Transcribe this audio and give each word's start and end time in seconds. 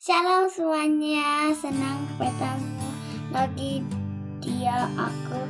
Shalom 0.00 0.48
semuanya, 0.48 1.52
senang 1.52 2.08
bertemu 2.16 2.88
lagi 3.36 3.84
dia 4.40 4.88
aku 4.96 5.44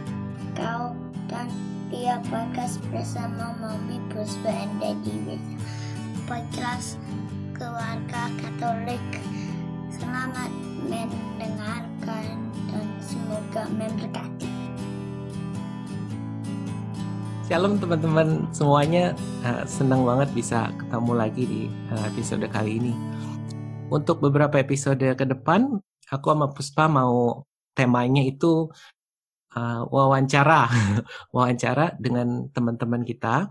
kau 0.58 0.90
dan 1.30 1.46
dia 1.86 2.18
podcast 2.26 2.82
bersama 2.90 3.54
Mami 3.62 4.02
Puspa 4.10 4.50
Daddy 4.82 5.38
podcast 6.26 6.98
keluarga 7.54 8.26
Katolik. 8.42 9.22
Selamat 9.94 10.50
mendengarkan 10.82 12.50
dan 12.74 12.86
semoga 12.98 13.70
memberkati. 13.70 14.50
Shalom 17.46 17.78
teman-teman 17.78 18.50
semuanya, 18.50 19.14
uh, 19.46 19.62
senang 19.62 20.02
banget 20.02 20.34
bisa 20.34 20.74
ketemu 20.74 21.12
lagi 21.14 21.42
di 21.46 21.62
uh, 21.94 22.02
episode 22.10 22.42
kali 22.50 22.82
ini. 22.82 23.09
Untuk 23.90 24.22
beberapa 24.22 24.54
episode 24.62 25.02
ke 25.02 25.24
depan, 25.26 25.66
aku 26.14 26.26
sama 26.30 26.46
Puspa 26.54 26.86
mau 26.86 27.42
temanya 27.74 28.22
itu 28.22 28.70
uh, 29.58 29.82
wawancara, 29.90 30.70
wawancara 31.34 31.98
dengan 31.98 32.46
teman-teman 32.54 33.02
kita, 33.02 33.50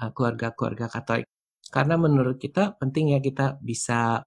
uh, 0.00 0.10
keluarga-keluarga 0.16 0.88
Katolik. 0.88 1.28
Karena 1.68 2.00
menurut 2.00 2.40
kita 2.40 2.80
penting 2.80 3.12
ya 3.12 3.20
kita 3.20 3.60
bisa 3.60 4.24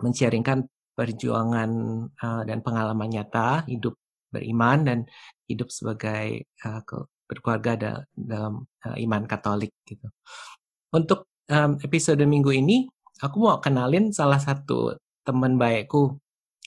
men-sharingkan 0.00 0.64
perjuangan 0.96 1.70
uh, 2.16 2.42
dan 2.48 2.64
pengalaman 2.64 3.20
nyata 3.20 3.68
hidup 3.68 4.00
beriman 4.32 4.80
dan 4.80 4.98
hidup 5.44 5.68
sebagai 5.68 6.48
uh, 6.64 6.80
berkeluarga 7.28 7.72
da 7.76 7.92
dalam 8.16 8.64
uh, 8.64 8.96
iman 8.96 9.28
Katolik 9.28 9.76
gitu. 9.84 10.08
Untuk 10.96 11.28
um, 11.52 11.76
episode 11.84 12.24
minggu 12.24 12.48
ini 12.54 12.88
aku 13.22 13.36
mau 13.38 13.58
kenalin 13.62 14.10
salah 14.10 14.38
satu 14.38 14.96
teman 15.22 15.58
baikku 15.60 16.18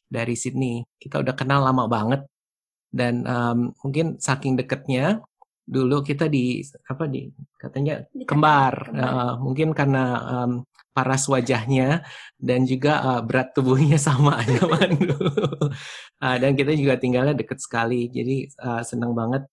dari 0.07 0.35
Sydney. 0.39 0.83
Kita 0.95 1.19
udah 1.19 1.35
kenal 1.35 1.63
lama 1.63 1.88
banget 1.88 2.22
dan 2.91 3.27
um, 3.27 3.75
mungkin 3.83 4.16
saking 4.17 4.55
deketnya 4.55 5.19
dulu 5.67 5.99
kita 5.99 6.31
di 6.31 6.63
apa 6.88 7.11
di 7.11 7.27
katanya 7.59 8.07
di 8.16 8.23
kembar, 8.23 8.88
kembar. 8.88 9.03
Uh, 9.03 9.33
mungkin 9.44 9.75
karena 9.75 10.03
um, 10.23 10.63
paras 10.95 11.30
wajahnya 11.30 12.02
dan 12.41 12.66
juga 12.66 13.03
uh, 13.05 13.22
berat 13.22 13.53
tubuhnya 13.53 14.02
sama 14.07 14.41
zaman 14.47 14.97
dulu 15.03 15.69
uh, 16.23 16.38
dan 16.41 16.57
kita 16.57 16.73
juga 16.73 16.97
tinggalnya 16.97 17.38
deket 17.38 17.61
sekali 17.61 18.09
jadi 18.09 18.50
uh, 18.63 18.81
senang 18.81 19.13
banget 19.13 19.45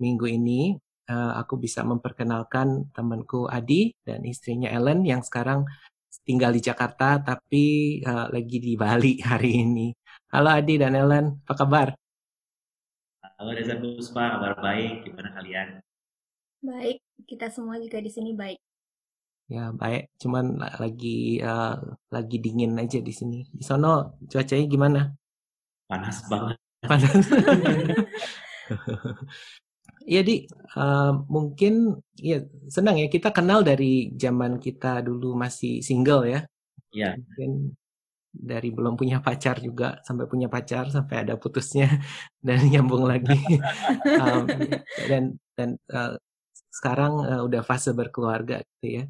minggu 0.00 0.24
ini 0.24 0.80
uh, 1.12 1.36
aku 1.36 1.60
bisa 1.60 1.84
memperkenalkan 1.84 2.88
temanku 2.96 3.44
Adi 3.52 3.92
dan 4.00 4.24
istrinya 4.24 4.72
Ellen 4.72 5.04
yang 5.04 5.20
sekarang 5.20 5.68
tinggal 6.28 6.52
di 6.52 6.60
Jakarta 6.60 7.16
tapi 7.24 7.96
uh, 8.04 8.28
lagi 8.28 8.60
di 8.60 8.76
Bali 8.76 9.16
hari 9.32 9.64
ini. 9.64 9.88
Halo 10.28 10.52
Adi 10.52 10.76
dan 10.76 10.92
Ellen, 10.92 11.40
apa 11.40 11.54
kabar? 11.56 11.88
Halo 13.40 13.56
Reza 13.56 13.80
Puspa, 13.80 14.36
kabar 14.36 14.60
baik. 14.60 15.08
Gimana 15.08 15.32
kalian? 15.32 15.80
Baik, 16.60 17.00
kita 17.24 17.48
semua 17.48 17.80
juga 17.80 17.96
di 18.04 18.12
sini 18.12 18.36
baik. 18.36 18.60
Ya 19.48 19.72
baik, 19.72 20.12
cuman 20.20 20.60
lagi 20.76 21.40
uh, 21.40 21.80
lagi 22.12 22.36
dingin 22.36 22.76
aja 22.76 23.00
di 23.00 23.08
sini. 23.08 23.48
Di 23.48 23.64
sono 23.64 24.20
cuacanya 24.28 24.68
gimana? 24.68 25.00
Panas 25.88 26.28
banget. 26.28 26.60
Panas. 26.84 27.24
Iya 30.08 30.20
di 30.24 30.48
uh, 30.80 31.12
mungkin 31.28 32.00
ya 32.16 32.40
senang 32.72 32.96
ya 32.96 33.12
kita 33.12 33.28
kenal 33.28 33.60
dari 33.60 34.08
zaman 34.16 34.56
kita 34.56 35.04
dulu 35.04 35.36
masih 35.36 35.84
single 35.84 36.24
ya. 36.24 36.40
Iya. 36.96 37.20
Mungkin 37.20 37.76
dari 38.32 38.72
belum 38.72 38.96
punya 38.96 39.20
pacar 39.20 39.60
juga 39.60 40.00
sampai 40.00 40.24
punya 40.24 40.48
pacar 40.48 40.88
sampai 40.88 41.28
ada 41.28 41.36
putusnya 41.36 41.92
dan 42.46 42.64
nyambung 42.72 43.04
lagi. 43.04 43.36
um, 44.24 44.48
dan 45.04 45.36
dan 45.52 45.76
uh, 45.92 46.16
sekarang 46.72 47.12
uh, 47.28 47.40
udah 47.44 47.60
fase 47.60 47.92
berkeluarga 47.92 48.64
gitu 48.80 49.02
ya. 49.02 49.04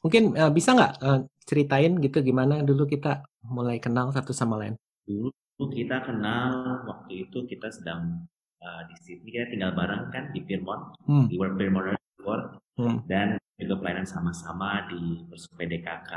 Mungkin 0.00 0.32
uh, 0.32 0.48
bisa 0.48 0.72
nggak 0.72 0.92
uh, 1.04 1.20
ceritain 1.44 1.92
gitu 2.00 2.24
gimana 2.24 2.64
dulu 2.64 2.88
kita 2.88 3.20
mulai 3.44 3.76
kenal 3.84 4.08
satu 4.16 4.32
sama 4.32 4.56
lain? 4.64 4.80
Dulu 5.04 5.28
kita 5.76 6.08
kenal 6.08 6.84
waktu 6.88 7.28
itu 7.28 7.44
kita 7.44 7.68
sedang 7.68 8.24
uh, 8.62 8.82
di 8.88 8.94
Sydney 9.02 9.32
kita 9.32 9.50
tinggal 9.52 9.72
bareng 9.76 10.08
kan 10.12 10.30
di 10.32 10.40
Piermont 10.44 10.94
hmm. 11.04 11.28
di 11.28 11.36
World 11.36 11.56
Piermont 11.58 11.86
Resort 11.92 12.44
hmm. 12.80 13.04
dan 13.08 13.36
juga 13.56 13.80
pelayanan 13.80 14.04
sama-sama 14.04 14.84
di 14.92 15.24
PDKK 15.32 16.12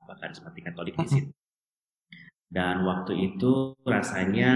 apa 0.00 0.12
karismatik 0.16 0.72
Katolik 0.72 0.96
di 0.96 1.04
hmm. 1.04 1.12
Sydney. 1.12 1.36
Dan 2.48 2.80
waktu 2.88 3.12
itu 3.12 3.76
rasanya 3.84 4.52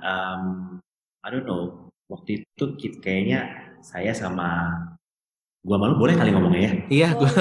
um, 0.00 0.80
I 1.20 1.28
don't 1.28 1.44
know 1.44 1.92
waktu 2.08 2.40
itu 2.40 2.64
kayaknya 3.04 3.44
saya 3.84 4.16
sama 4.16 4.72
gua 5.60 5.76
malu 5.76 6.00
boleh 6.00 6.16
kali 6.16 6.32
ngomongnya 6.32 6.64
ya? 6.64 6.72
Iya, 6.88 7.08
gua 7.12 7.28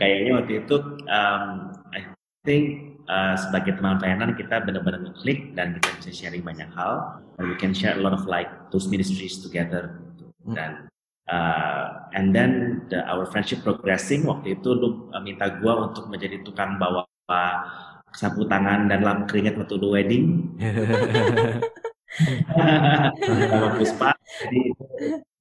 kayaknya 0.00 0.40
waktu 0.40 0.64
itu 0.64 0.76
um, 1.04 1.44
I 1.92 2.00
think 2.48 2.95
uh, 3.08 3.34
sebagai 3.38 3.78
teman 3.78 3.98
pelayanan 3.98 4.34
kita 4.34 4.62
benar-benar 4.62 5.02
ngeklik 5.06 5.54
dan 5.58 5.78
kita 5.78 5.88
bisa 5.98 6.10
sharing 6.12 6.42
banyak 6.42 6.68
hal. 6.74 7.22
And 7.40 7.52
we 7.52 7.56
can 7.58 7.74
share 7.74 7.98
a 7.98 8.02
lot 8.02 8.14
of 8.16 8.24
like 8.28 8.48
those 8.70 8.86
ministries 8.86 9.42
together. 9.42 10.06
Hmm. 10.46 10.54
dan 10.54 10.70
uh, 11.26 12.06
and 12.14 12.30
then 12.30 12.82
the, 12.86 13.02
our 13.10 13.26
friendship 13.26 13.66
progressing 13.66 14.22
waktu 14.30 14.54
itu 14.54 14.70
lu 14.70 15.10
uh, 15.10 15.18
minta 15.18 15.50
gua 15.58 15.90
untuk 15.90 16.06
menjadi 16.06 16.46
tukang 16.46 16.78
bawa 16.78 17.02
sapu 18.14 18.46
tangan 18.46 18.86
dan 18.86 19.02
lampu 19.02 19.26
keringat 19.34 19.58
waktu 19.58 19.76
the 19.82 19.88
wedding. 19.90 20.24
Sama 23.26 23.76
Puspa. 23.76 24.14
Jadi 24.46 24.72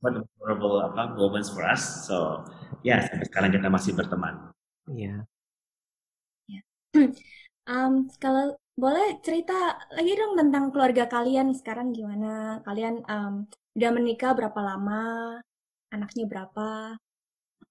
memorable 0.01 0.83
apa 0.83 1.15
moments 1.15 1.53
for 1.53 1.63
us. 1.63 2.09
So 2.09 2.43
ya 2.81 2.97
yeah, 2.97 2.99
sampai 3.05 3.29
sekarang 3.29 3.51
kita 3.53 3.69
masih 3.69 3.93
berteman. 3.93 4.49
Iya. 4.89 5.21
Yeah. 6.95 7.11
Um, 7.65 8.05
kalau 8.21 8.53
boleh 8.77 9.17
cerita 9.25 9.73
lagi 9.89 10.13
dong 10.13 10.37
tentang 10.37 10.69
keluarga 10.69 11.09
kalian 11.09 11.49
sekarang 11.57 11.89
gimana? 11.89 12.61
Kalian 12.61 13.01
um, 13.09 13.49
udah 13.73 13.89
menikah 13.89 14.37
berapa 14.37 14.59
lama? 14.61 15.39
Anaknya 15.89 16.29
berapa? 16.29 16.93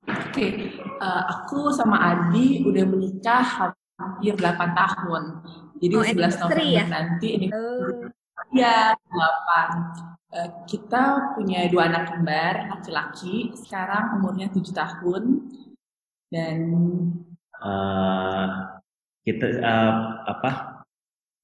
Oke, 0.05 0.75
uh, 0.99 1.23
aku 1.31 1.71
sama 1.71 1.97
Adi 2.03 2.67
udah 2.67 2.85
menikah 2.91 3.71
hampir 3.95 4.35
8 4.35 4.75
tahun. 4.75 5.23
Jadi 5.79 5.95
oh, 5.95 6.05
11 6.05 6.43
tahun 6.43 6.59
ya? 6.67 6.85
nanti 6.91 7.29
ini 7.39 7.47
oh. 7.55 8.11
ya 8.51 8.93
8. 8.99 10.35
Uh, 10.35 10.51
kita 10.67 11.37
punya 11.39 11.71
dua 11.71 11.87
anak 11.87 12.11
kembar 12.11 12.67
laki-laki. 12.67 13.55
Sekarang 13.55 14.19
umurnya 14.19 14.51
7 14.51 14.75
tahun 14.75 15.23
dan 16.35 16.59
uh, 17.63 18.74
kita 19.25 19.47
uh, 19.65 20.23
apa 20.29 20.85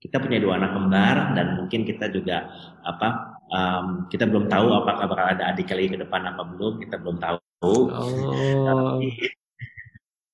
kita 0.00 0.16
punya 0.16 0.40
dua 0.40 0.56
anak 0.56 0.72
kembar 0.72 1.16
dan 1.36 1.46
mungkin 1.60 1.84
kita 1.84 2.08
juga 2.08 2.48
apa 2.84 3.36
um, 3.52 4.08
kita 4.08 4.24
belum 4.24 4.48
tahu 4.48 4.72
apakah 4.72 5.04
bakal 5.08 5.26
ada 5.36 5.52
adik 5.52 5.68
kali 5.68 5.92
ke 5.92 6.00
depan 6.00 6.24
apa 6.24 6.44
belum 6.44 6.80
kita 6.80 6.96
belum 7.00 7.16
tahu 7.20 7.36
oh. 7.64 7.84
tapi, 8.64 9.08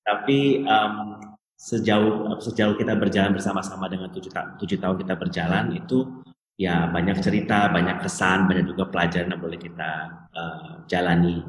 tapi 0.07 0.39
um, 0.67 1.19
sejauh 1.59 2.39
sejauh 2.39 2.79
kita 2.79 2.95
berjalan 2.95 3.33
bersama-sama 3.33 3.91
dengan 3.91 4.13
tujuh, 4.13 4.31
ta 4.31 4.55
tujuh 4.61 4.79
tahun 4.79 5.03
kita 5.03 5.15
berjalan 5.19 5.75
itu 5.75 6.23
ya 6.55 6.87
banyak 6.87 7.19
cerita 7.19 7.73
banyak 7.73 8.07
kesan 8.07 8.47
banyak 8.47 8.71
juga 8.71 8.87
pelajaran 8.87 9.35
yang 9.35 9.43
boleh 9.43 9.59
kita 9.59 9.91
uh, 10.31 10.87
jalani 10.87 11.43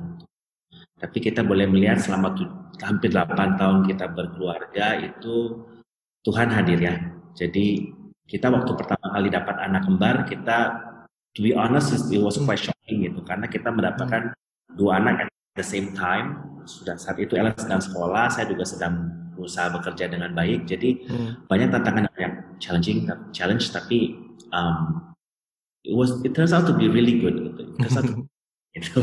tapi 0.98 1.22
kita 1.22 1.46
boleh 1.46 1.70
melihat 1.70 2.02
selama 2.02 2.34
hampir 2.82 3.14
8 3.14 3.62
tahun 3.62 3.86
kita 3.86 4.06
berkeluarga 4.10 4.98
itu 5.06 5.62
Tuhan 6.28 6.52
hadir 6.52 6.76
ya. 6.84 7.00
Jadi 7.40 7.96
kita 8.28 8.52
waktu 8.52 8.76
pertama 8.76 9.16
kali 9.16 9.32
dapat 9.32 9.56
anak 9.64 9.88
kembar, 9.88 10.28
kita 10.28 10.76
to 11.32 11.40
be 11.40 11.56
honest 11.56 11.96
it 12.12 12.20
was 12.20 12.36
quite 12.36 12.60
shocking 12.60 13.08
gitu 13.08 13.24
karena 13.24 13.48
kita 13.48 13.72
mendapatkan 13.72 14.36
dua 14.76 15.00
anak 15.00 15.24
at 15.24 15.30
the 15.56 15.64
same 15.64 15.96
time. 15.96 16.44
Sudah 16.68 17.00
saat 17.00 17.16
itu 17.24 17.40
Ella 17.40 17.56
sedang 17.56 17.80
sekolah, 17.80 18.28
saya 18.28 18.52
juga 18.52 18.68
sedang 18.68 19.08
berusaha 19.40 19.72
bekerja 19.72 20.12
dengan 20.12 20.36
baik. 20.36 20.68
Jadi 20.68 21.08
hmm. 21.08 21.48
banyak 21.48 21.72
tantangan 21.72 22.12
yang 22.20 22.36
challenging, 22.60 23.08
challenge 23.32 23.72
tapi 23.72 24.20
um, 24.52 25.16
it 25.88 25.96
was 25.96 26.20
it 26.28 26.36
turns 26.36 26.52
out 26.52 26.68
to 26.68 26.76
be 26.76 26.92
really 26.92 27.24
good 27.24 27.40
gitu. 27.40 27.64
gitu. 28.76 29.02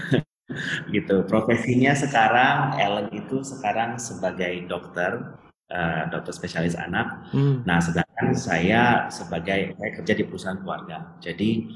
gitu. 0.96 1.16
Profesinya 1.28 1.92
sekarang 1.92 2.80
Ellen 2.80 3.12
itu 3.12 3.44
sekarang 3.44 4.00
sebagai 4.00 4.64
dokter 4.64 5.36
uh, 5.72 6.02
dokter 6.12 6.36
spesialis 6.36 6.76
anak. 6.76 7.32
Hmm. 7.32 7.64
Nah, 7.64 7.80
sedangkan 7.80 8.36
saya 8.36 9.08
sebagai 9.08 9.74
saya 9.74 9.90
kerja 9.96 10.12
di 10.14 10.24
perusahaan 10.28 10.60
keluarga. 10.60 11.16
Jadi 11.24 11.66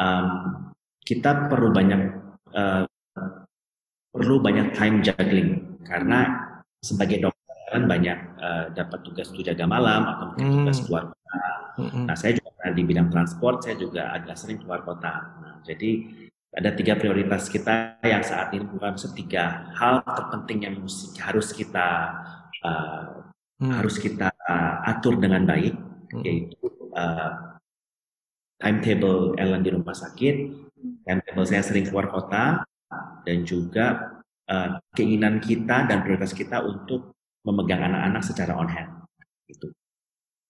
um, 0.00 0.28
kita 1.04 1.52
perlu 1.52 1.68
banyak 1.70 2.00
uh, 2.56 2.84
perlu 4.12 4.40
banyak 4.40 4.76
time 4.76 5.04
juggling 5.04 5.80
karena 5.84 6.48
sebagai 6.82 7.28
dokter 7.28 7.56
kan 7.72 7.88
banyak 7.88 8.18
uh, 8.36 8.66
dapat 8.76 9.00
tugas 9.00 9.32
untuk 9.32 9.48
jaga 9.48 9.64
malam 9.64 10.04
atau 10.04 10.24
mungkin 10.32 10.46
hmm. 10.48 10.56
tugas 10.64 10.78
keluar 10.84 11.04
kota. 11.08 11.40
Hmm. 11.80 12.04
Nah, 12.04 12.16
saya 12.16 12.36
juga 12.36 12.68
di 12.72 12.82
bidang 12.84 13.08
transport, 13.08 13.64
saya 13.64 13.76
juga 13.80 14.12
agak 14.12 14.36
sering 14.36 14.60
keluar 14.60 14.84
kota. 14.84 15.40
Nah, 15.40 15.54
jadi 15.64 16.04
ada 16.52 16.68
tiga 16.76 17.00
prioritas 17.00 17.48
kita 17.48 17.96
yang 18.04 18.20
saat 18.20 18.52
ini 18.52 18.68
bukan 18.68 19.00
setiga 19.00 19.72
hal 19.72 20.04
terpenting 20.04 20.68
yang 20.68 20.76
harus 21.24 21.48
kita 21.56 22.12
uh, 22.60 23.21
hmm. 23.62 23.70
harus 23.70 23.96
kita 24.02 24.34
atur 24.82 25.22
dengan 25.22 25.46
baik, 25.46 25.78
hmm. 26.10 26.22
yaitu 26.26 26.66
uh, 26.98 27.54
timetable 28.58 29.38
Ellen 29.38 29.62
di 29.62 29.70
rumah 29.70 29.94
sakit, 29.94 30.34
timetable 31.06 31.46
saya 31.46 31.62
sering 31.62 31.86
keluar 31.86 32.10
kota, 32.10 32.66
dan 33.22 33.38
juga 33.46 34.18
uh, 34.50 34.82
keinginan 34.98 35.38
kita 35.38 35.86
dan 35.86 36.02
prioritas 36.02 36.34
kita 36.34 36.58
untuk 36.66 37.14
memegang 37.46 37.86
anak-anak 37.86 38.22
secara 38.26 38.58
on 38.58 38.66
hand. 38.66 38.90
Itu. 39.46 39.70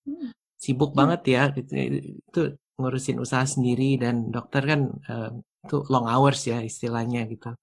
Hmm. 0.09 0.33
Sibuk 0.57 0.97
hmm. 0.97 0.99
banget 0.99 1.21
ya, 1.29 1.43
itu, 1.53 1.73
itu 2.17 2.43
ngurusin 2.81 3.21
usaha 3.21 3.45
sendiri 3.45 4.01
dan 4.01 4.33
dokter 4.33 4.65
kan 4.65 4.81
uh, 5.07 5.31
itu 5.63 5.77
long 5.93 6.09
hours 6.09 6.43
ya 6.49 6.59
istilahnya 6.65 7.29
gitu. 7.31 7.55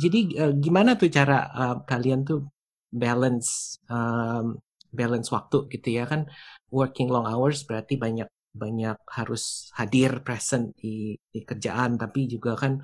Jadi 0.00 0.32
uh, 0.40 0.54
gimana 0.56 0.96
tuh 0.96 1.12
cara 1.12 1.50
uh, 1.52 1.76
kalian 1.84 2.24
tuh 2.24 2.48
balance 2.96 3.76
um, 3.92 4.56
balance 4.90 5.28
waktu 5.28 5.68
gitu 5.72 5.88
ya 6.00 6.04
kan. 6.08 6.24
Working 6.72 7.08
long 7.12 7.28
hours 7.28 7.62
berarti 7.68 8.00
banyak 8.00 8.28
banyak 8.56 8.96
harus 9.12 9.68
hadir 9.76 10.24
present 10.24 10.72
di, 10.80 11.14
di 11.28 11.40
kerjaan. 11.44 12.00
Tapi 12.00 12.20
juga 12.26 12.56
kan 12.56 12.80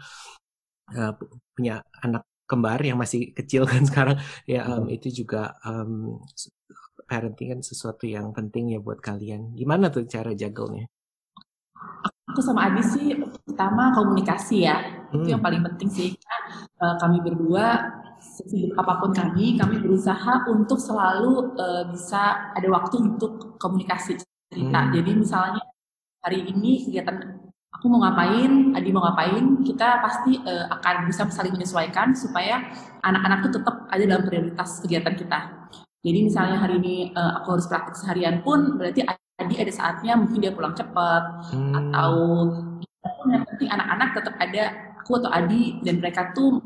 uh, 0.93 1.13
punya 1.57 1.81
anak 2.05 2.29
kembar 2.45 2.85
yang 2.85 3.01
masih 3.01 3.33
kecil 3.33 3.65
kan 3.65 3.83
sekarang. 3.89 4.17
Ya 4.45 4.69
um, 4.69 4.87
itu 4.93 5.25
juga 5.25 5.57
um, 5.65 6.21
parenting 7.09 7.57
kan 7.57 7.61
sesuatu 7.65 8.05
yang 8.05 8.31
penting 8.37 8.77
ya 8.77 8.79
buat 8.79 9.01
kalian. 9.01 9.57
Gimana 9.57 9.89
tuh 9.89 10.05
cara 10.05 10.37
juggle-nya? 10.37 10.85
Aku 12.33 12.41
sama 12.41 12.71
Adi 12.71 12.85
sih 12.85 13.17
pertama 13.49 13.93
komunikasi 13.97 14.69
ya. 14.69 14.77
Hmm. 15.13 15.21
itu 15.21 15.37
yang 15.37 15.43
paling 15.45 15.61
penting 15.61 15.89
sih. 15.93 16.11
Uh, 16.81 16.97
kami 16.97 17.21
berdua 17.21 17.85
sesibuk 18.23 18.79
apa 18.79 19.03
pun 19.03 19.11
kami 19.11 19.59
kami 19.59 19.83
berusaha 19.83 20.47
untuk 20.47 20.79
selalu 20.79 21.59
uh, 21.59 21.91
bisa 21.91 22.55
ada 22.55 22.69
waktu 22.71 23.03
untuk 23.03 23.59
komunikasi 23.59 24.23
cerita 24.49 24.81
hmm. 24.87 24.93
jadi 24.95 25.11
misalnya 25.19 25.63
hari 26.23 26.47
ini 26.47 26.87
kegiatan 26.87 27.43
aku 27.83 27.91
mau 27.91 28.07
ngapain, 28.07 28.79
Adi 28.79 28.95
mau 28.95 29.03
ngapain, 29.03 29.59
kita 29.67 29.99
pasti 29.99 30.39
uh, 30.39 30.71
akan 30.71 31.11
bisa 31.11 31.27
saling 31.35 31.51
menyesuaikan 31.59 32.15
supaya 32.15 32.63
anak-anak 33.03 33.43
itu 33.43 33.59
tetap 33.59 33.77
ada 33.91 34.05
dalam 34.07 34.23
prioritas 34.23 34.79
kegiatan 34.79 35.19
kita. 35.19 35.41
Jadi 36.07 36.19
misalnya 36.31 36.63
hari 36.63 36.79
ini 36.79 36.97
uh, 37.11 37.43
aku 37.43 37.59
harus 37.59 37.67
praktik 37.67 37.99
seharian 37.99 38.39
pun 38.47 38.79
berarti 38.79 39.03
Adi 39.43 39.59
ada 39.59 39.73
saatnya 39.75 40.15
mungkin 40.15 40.39
dia 40.39 40.55
pulang 40.55 40.79
cepat 40.79 41.51
hmm. 41.51 41.75
atau 41.75 42.15
yang 43.27 43.43
penting 43.51 43.71
anak-anak 43.71 44.09
tetap 44.15 44.35
ada 44.39 44.63
aku 45.03 45.19
atau 45.19 45.31
Adi 45.35 45.83
dan 45.83 45.99
mereka 45.99 46.31
tuh 46.31 46.63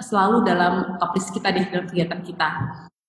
selalu 0.00 0.44
dalam 0.46 0.98
top 1.00 1.12
list 1.16 1.30
kita 1.32 1.52
deh 1.52 1.66
dalam 1.68 1.86
kegiatan 1.88 2.20
kita. 2.22 2.48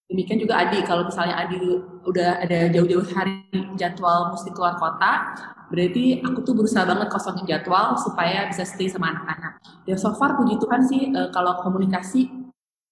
Demikian 0.08 0.40
juga 0.40 0.64
Adi, 0.64 0.80
kalau 0.88 1.04
misalnya 1.04 1.36
Adi 1.36 1.60
udah 2.08 2.40
ada 2.40 2.72
jauh-jauh 2.72 3.04
hari 3.12 3.44
jadwal 3.76 4.32
mesti 4.32 4.56
keluar 4.56 4.80
kota, 4.80 5.36
berarti 5.68 6.24
aku 6.24 6.48
tuh 6.48 6.56
berusaha 6.56 6.88
banget 6.88 7.12
kosongin 7.12 7.44
jadwal 7.44 8.00
supaya 8.00 8.48
bisa 8.48 8.64
stay 8.64 8.88
sama 8.88 9.12
anak-anak. 9.12 9.60
Dan 9.84 10.00
so 10.00 10.16
far 10.16 10.40
puji 10.40 10.56
Tuhan 10.64 10.82
sih 10.88 11.12
uh, 11.12 11.28
kalau 11.36 11.60
komunikasi 11.60 12.32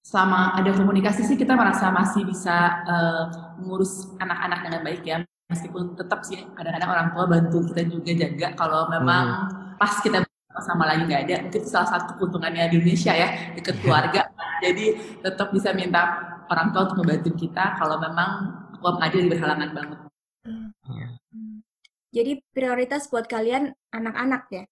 selama 0.03 0.59
ada 0.59 0.75
komunikasi 0.75 1.23
sih 1.23 1.39
kita 1.39 1.55
merasa 1.55 1.87
masih 1.89 2.27
bisa 2.27 2.83
uh, 2.83 3.23
mengurus 3.63 4.11
anak-anak 4.19 4.59
dengan 4.67 4.81
baik 4.83 5.01
ya. 5.07 5.17
Meskipun 5.47 5.95
tetap 5.95 6.19
sih 6.27 6.43
kadang-kadang 6.51 6.89
orang 6.91 7.07
tua 7.15 7.25
bantu 7.31 7.57
kita 7.71 7.87
juga 7.87 8.11
jaga 8.11 8.47
kalau 8.59 8.91
memang 8.91 9.25
hmm. 9.47 9.79
pas 9.79 9.93
kita 10.03 10.25
sama 10.63 10.87
lagi 10.87 11.03
nggak 11.07 11.21
ada 11.27 11.35
mungkin 11.47 11.63
salah 11.67 11.89
satu 11.89 12.15
keuntungannya 12.19 12.71
di 12.71 12.75
Indonesia 12.79 13.11
ya 13.11 13.27
deket 13.57 13.75
keluarga 13.83 14.29
jadi 14.63 14.85
tetap 15.19 15.51
bisa 15.51 15.75
minta 15.75 16.35
orang 16.49 16.71
tua 16.71 16.81
untuk 16.87 17.03
membantu 17.03 17.31
kita 17.35 17.75
kalau 17.75 17.97
memang 17.99 18.29
aku 18.77 19.01
adil 19.01 19.27
berhalangan 19.27 19.71
banget. 19.73 19.99
Hmm. 20.45 21.65
Jadi 22.13 22.39
prioritas 22.53 23.11
buat 23.11 23.27
kalian 23.27 23.73
anak-anak 23.91 24.43
ya? 24.53 24.63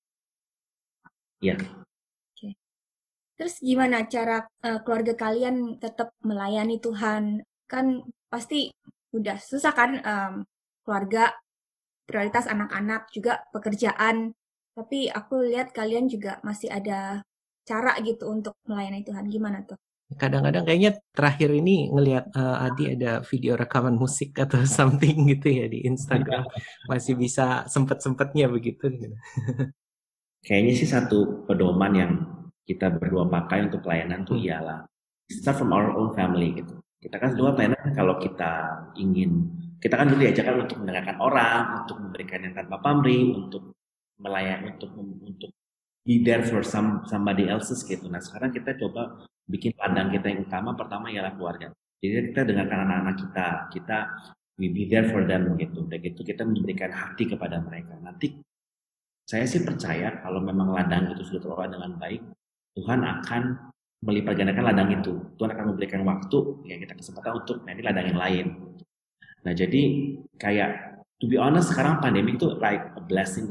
Iya. 1.43 1.55
Oke. 1.59 2.55
Terus 3.35 3.59
gimana 3.59 4.07
cara 4.07 4.47
uh, 4.63 4.79
keluarga 4.85 5.13
kalian 5.17 5.81
tetap 5.81 6.15
melayani 6.23 6.79
Tuhan? 6.79 7.43
Kan 7.67 8.05
pasti 8.31 8.71
udah 9.11 9.35
susah 9.41 9.73
kan 9.75 9.91
um, 9.99 10.33
keluarga 10.87 11.35
prioritas 12.07 12.47
anak-anak 12.47 13.11
juga 13.11 13.43
pekerjaan. 13.51 14.31
Tapi 14.73 15.09
aku 15.09 15.45
lihat 15.53 15.69
kalian 15.71 16.09
juga 16.09 16.41
masih 16.41 16.69
ada 16.73 17.21
cara 17.63 17.93
gitu 18.01 18.27
untuk 18.29 18.57
melayani 18.65 19.05
Tuhan. 19.05 19.29
Gimana 19.29 19.61
tuh? 19.63 19.77
kadang-kadang 20.17 20.63
kayaknya 20.65 20.91
terakhir 21.13 21.49
ini 21.53 21.89
ngelihat 21.89 22.25
uh, 22.37 22.65
Adi 22.69 22.93
ada 22.97 23.21
video 23.25 23.57
rekaman 23.57 23.97
musik 23.97 24.37
atau 24.37 24.61
something 24.77 25.29
gitu 25.29 25.47
ya 25.49 25.65
di 25.69 25.85
Instagram 25.85 26.45
masih 26.91 27.17
bisa 27.17 27.65
sempet-sempetnya 27.65 28.49
begitu 28.49 28.93
kayaknya 30.43 30.73
sih 30.77 30.89
satu 30.89 31.47
pedoman 31.47 31.93
yang 31.93 32.11
kita 32.63 32.93
berdua 32.93 33.27
pakai 33.27 33.67
untuk 33.67 33.83
pelayanan 33.83 34.23
tuh 34.23 34.39
hmm. 34.39 34.47
ialah 34.47 34.79
start 35.27 35.59
from 35.59 35.75
our 35.75 35.91
own 35.95 36.13
family 36.15 36.55
gitu 36.55 36.79
kita 37.03 37.19
kan 37.19 37.35
dua 37.35 37.51
pelayanan 37.51 37.91
kalau 37.91 38.15
kita 38.15 38.79
ingin 38.95 39.51
kita 39.83 39.99
kan 39.99 40.07
dulu 40.07 40.23
diajarkan 40.23 40.63
untuk 40.63 40.77
mendengarkan 40.79 41.17
orang 41.19 41.63
untuk 41.83 41.99
memberikan 41.99 42.39
yang 42.47 42.55
tanpa 42.55 42.79
pamrih 42.79 43.35
untuk 43.35 43.75
melayani 44.21 44.75
untuk 44.77 44.91
untuk 44.99 45.51
be 46.03 46.19
there 46.21 46.43
for 46.43 46.61
some 46.61 47.01
somebody 47.07 47.47
else's 47.47 47.81
gitu 47.87 48.11
nah 48.11 48.19
sekarang 48.19 48.51
kita 48.51 48.75
coba 48.75 49.23
bikin 49.47 49.75
ladang 49.75 50.11
kita 50.11 50.31
yang 50.31 50.47
utama 50.47 50.71
pertama 50.75 51.11
ialah 51.11 51.35
keluarga. 51.35 51.67
Jadi 52.03 52.31
kita 52.31 52.41
dengarkan 52.43 52.79
anak-anak 52.87 53.15
kita, 53.19 53.47
kita 53.71 53.97
we 54.59 54.67
be 54.71 54.87
there 54.87 55.07
for 55.07 55.23
them 55.23 55.55
gitu. 55.59 55.87
Dan 55.87 55.99
gitu 56.03 56.21
kita 56.23 56.43
memberikan 56.43 56.91
hati 56.91 57.27
kepada 57.27 57.59
mereka. 57.63 57.95
Nanti 57.99 58.39
saya 59.23 59.47
sih 59.47 59.63
percaya 59.63 60.19
kalau 60.19 60.43
memang 60.43 60.75
ladang 60.75 61.15
itu 61.15 61.23
sudah 61.23 61.41
terlola 61.47 61.67
dengan 61.71 61.95
baik, 61.95 62.21
Tuhan 62.75 62.99
akan 63.07 63.43
melipat 64.03 64.33
gandakan 64.35 64.63
ladang 64.67 64.89
itu. 64.99 65.13
Tuhan 65.39 65.51
akan 65.55 65.65
memberikan 65.75 66.01
waktu 66.03 66.39
yang 66.67 66.79
kita 66.83 66.93
kesempatan 66.99 67.39
untuk 67.39 67.63
nanti 67.63 67.81
ladang 67.83 68.05
yang 68.11 68.19
lain. 68.19 68.45
Nah 69.47 69.53
jadi 69.55 69.81
kayak 70.39 70.99
to 71.23 71.27
be 71.31 71.39
honest 71.39 71.71
sekarang 71.71 72.03
pandemi 72.03 72.35
itu 72.35 72.51
like 72.59 72.83
a 72.99 73.01
blessing 73.03 73.47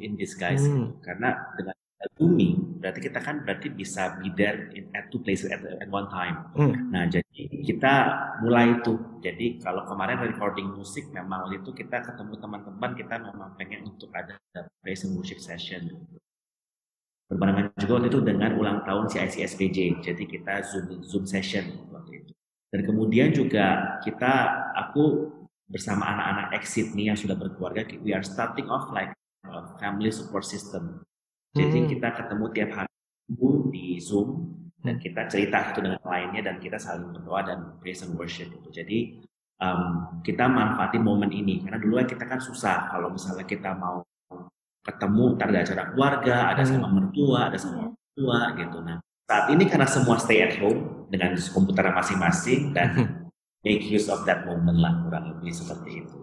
in 0.00 0.18
disguise 0.18 0.64
hmm. 0.64 1.00
karena 1.00 1.52
dengan 1.54 1.76
bumi, 2.18 2.78
berarti 2.82 3.00
kita 3.02 3.18
kan 3.22 3.46
berarti 3.46 3.70
bisa 3.70 4.18
be 4.18 4.30
there 4.34 4.70
in, 4.74 4.90
at 4.94 5.10
two 5.10 5.22
places 5.22 5.50
at, 5.50 5.62
at 5.62 5.88
one 5.90 6.10
time. 6.10 6.50
Hmm. 6.58 6.90
Nah, 6.90 7.06
jadi 7.06 7.46
kita 7.62 7.92
mulai 8.42 8.78
itu. 8.78 8.98
Jadi 9.22 9.62
kalau 9.62 9.86
kemarin 9.86 10.18
recording 10.18 10.74
musik 10.74 11.06
memang 11.14 11.46
waktu 11.46 11.62
itu 11.62 11.70
kita 11.74 12.02
ketemu 12.02 12.34
teman-teman 12.38 12.90
kita 12.98 13.14
memang 13.22 13.54
pengen 13.54 13.86
untuk 13.86 14.10
ada 14.14 14.34
praise 14.82 15.06
and 15.06 15.14
worship 15.14 15.38
session. 15.38 15.94
Berbarengan 17.30 17.72
juga 17.80 17.92
waktu 18.02 18.08
itu 18.12 18.20
dengan 18.20 18.50
ulang 18.58 18.78
tahun 18.84 19.08
CICSPJ. 19.08 20.04
Jadi 20.04 20.24
kita 20.26 20.66
zoom 20.66 21.00
zoom 21.06 21.24
session 21.24 21.64
waktu 21.88 22.22
itu. 22.26 22.32
Dan 22.72 22.88
kemudian 22.88 23.32
juga 23.32 23.98
kita 24.00 24.32
aku 24.74 25.30
bersama 25.68 26.04
anak-anak 26.12 26.60
exit 26.60 26.92
nih 26.92 27.12
yang 27.12 27.16
sudah 27.16 27.32
berkeluarga, 27.32 27.88
we 28.04 28.12
are 28.12 28.24
starting 28.24 28.68
off 28.68 28.92
like 28.92 29.12
a 29.52 29.60
family 29.78 30.10
support 30.10 30.42
system 30.42 31.04
jadi 31.52 31.78
hmm. 31.84 31.88
kita 31.92 32.08
ketemu 32.16 32.44
tiap 32.56 32.70
hari 32.72 32.92
di 33.68 34.00
Zoom 34.00 34.56
dan 34.82 34.96
kita 34.98 35.28
cerita 35.28 35.70
satu 35.70 35.84
dengan 35.84 36.00
lainnya 36.02 36.42
dan 36.42 36.56
kita 36.58 36.80
saling 36.80 37.12
berdoa 37.12 37.40
dan 37.44 37.58
praise 37.78 38.02
and 38.02 38.16
worship 38.16 38.48
itu. 38.48 38.68
Jadi 38.72 38.98
um, 39.60 40.20
kita 40.24 40.48
manfaatin 40.48 41.04
momen 41.04 41.30
ini 41.30 41.60
karena 41.62 41.78
dulu 41.78 42.00
kita 42.02 42.24
kan 42.24 42.40
susah 42.40 42.88
kalau 42.90 43.12
misalnya 43.12 43.44
kita 43.44 43.76
mau 43.76 44.00
ketemu 44.82 45.38
ada 45.38 45.60
acara 45.62 45.82
keluarga, 45.94 46.36
ada 46.50 46.62
sama 46.64 46.88
hmm. 46.88 46.94
mertua, 46.98 47.40
ada 47.52 47.58
sama 47.60 47.92
mertua 47.92 48.38
gitu. 48.56 48.78
Nah 48.80 48.96
saat 49.28 49.46
ini 49.52 49.64
karena 49.68 49.86
semua 49.86 50.16
stay 50.18 50.40
at 50.42 50.56
home 50.56 51.06
dengan 51.12 51.36
komputer 51.52 51.84
masing-masing 51.92 52.72
dan 52.72 53.22
make 53.62 53.84
use 53.86 54.08
of 54.08 54.24
that 54.24 54.48
moment 54.48 54.80
lah 54.80 55.04
kurang 55.04 55.36
lebih 55.36 55.52
seperti 55.52 56.00
itu. 56.00 56.18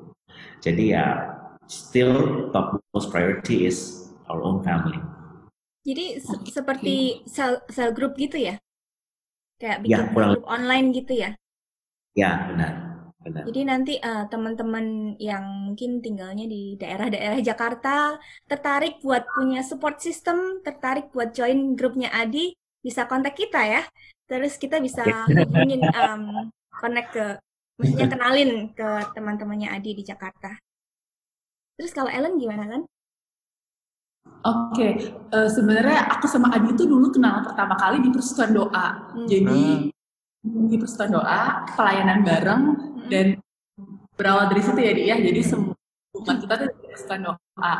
Jadi 0.60 0.98
ya 0.98 1.38
still 1.70 2.50
top 2.50 2.82
most 2.92 3.14
priority 3.14 3.70
is 3.70 4.10
our 4.28 4.42
own 4.42 4.66
family. 4.66 4.98
Jadi 5.86 6.20
se 6.20 6.36
seperti 6.50 7.24
sel 7.30 7.64
sel 7.70 7.94
group 7.96 8.18
gitu 8.18 8.36
ya? 8.36 8.58
Kayak 9.62 9.86
bikin 9.86 10.06
ya, 10.10 10.12
grup 10.12 10.46
online 10.50 10.92
gitu 10.92 11.14
ya? 11.16 11.30
Ya, 12.18 12.50
benar. 12.52 12.74
Benar. 13.20 13.44
Jadi 13.52 13.62
nanti 13.68 13.94
uh, 14.00 14.26
teman-teman 14.32 15.16
yang 15.20 15.44
mungkin 15.68 16.00
tinggalnya 16.00 16.48
di 16.48 16.80
daerah-daerah 16.80 17.44
Jakarta 17.44 18.16
tertarik 18.48 19.04
buat 19.04 19.28
punya 19.36 19.60
support 19.60 20.00
system, 20.00 20.64
tertarik 20.64 21.12
buat 21.12 21.36
join 21.36 21.76
grupnya 21.76 22.08
Adi, 22.16 22.56
bisa 22.80 23.06
kontak 23.06 23.38
kita 23.38 23.62
ya. 23.64 23.84
terus 24.30 24.62
kita 24.62 24.78
bisa 24.78 25.02
hubungin 25.26 25.82
um, 26.06 26.54
connect 26.70 27.18
ke 27.18 27.26
maksudnya 27.82 28.08
kenalin 28.14 28.70
ke 28.78 28.90
teman-temannya 29.18 29.74
Adi 29.74 29.98
di 29.98 30.06
Jakarta. 30.06 30.54
Terus 31.80 31.96
kalau 31.96 32.12
Ellen 32.12 32.36
gimana 32.36 32.68
kan? 32.68 32.82
Oke, 34.40 34.76
okay. 34.76 34.92
uh, 35.32 35.48
eh, 35.48 35.50
sebenarnya 35.52 36.12
aku 36.12 36.28
sama 36.28 36.52
Adi 36.52 36.76
itu 36.76 36.84
dulu 36.84 37.08
kenal 37.12 37.40
pertama 37.44 37.80
kali 37.80 38.04
di 38.04 38.12
persekutuan 38.12 38.52
doa. 38.52 38.88
Hmm. 39.16 39.28
Jadi 39.28 39.64
hmm. 40.44 40.68
di 40.68 40.76
persekutuan 40.76 41.12
doa 41.16 41.64
pelayanan 41.76 42.20
bareng 42.24 42.64
hmm. 42.76 43.08
dan 43.08 43.40
berawal 44.20 44.52
dari 44.52 44.62
situ 44.64 44.80
ya 44.80 44.94
dia. 44.96 45.16
Jadi 45.24 45.42
semua 45.44 45.76
kita 46.12 46.56
tuh 46.56 46.68
di 46.68 46.88
persekutuan 46.88 47.22
doa. 47.32 47.74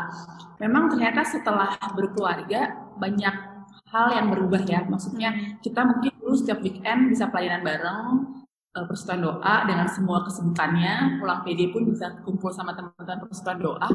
Memang 0.60 0.88
ternyata 0.88 1.20
setelah 1.24 1.76
berkeluarga 1.92 2.76
banyak 2.96 3.36
hal 3.88 4.06
yang 4.16 4.28
berubah 4.32 4.64
ya. 4.64 4.80
Maksudnya 4.84 5.30
hmm. 5.32 5.60
kita 5.60 5.80
mungkin 5.84 6.12
dulu 6.20 6.34
setiap 6.40 6.60
weekend 6.64 7.08
bisa 7.12 7.28
pelayanan 7.28 7.64
bareng, 7.64 8.39
uh, 8.76 8.84
persekutuan 8.86 9.20
doa 9.22 9.54
dengan 9.66 9.86
semua 9.90 10.22
kesibukannya, 10.26 11.18
pulang 11.18 11.40
PD 11.42 11.70
pun 11.74 11.82
bisa 11.88 12.22
kumpul 12.22 12.54
sama 12.54 12.74
teman-teman 12.76 13.26
persekutuan 13.26 13.58
doa. 13.58 13.88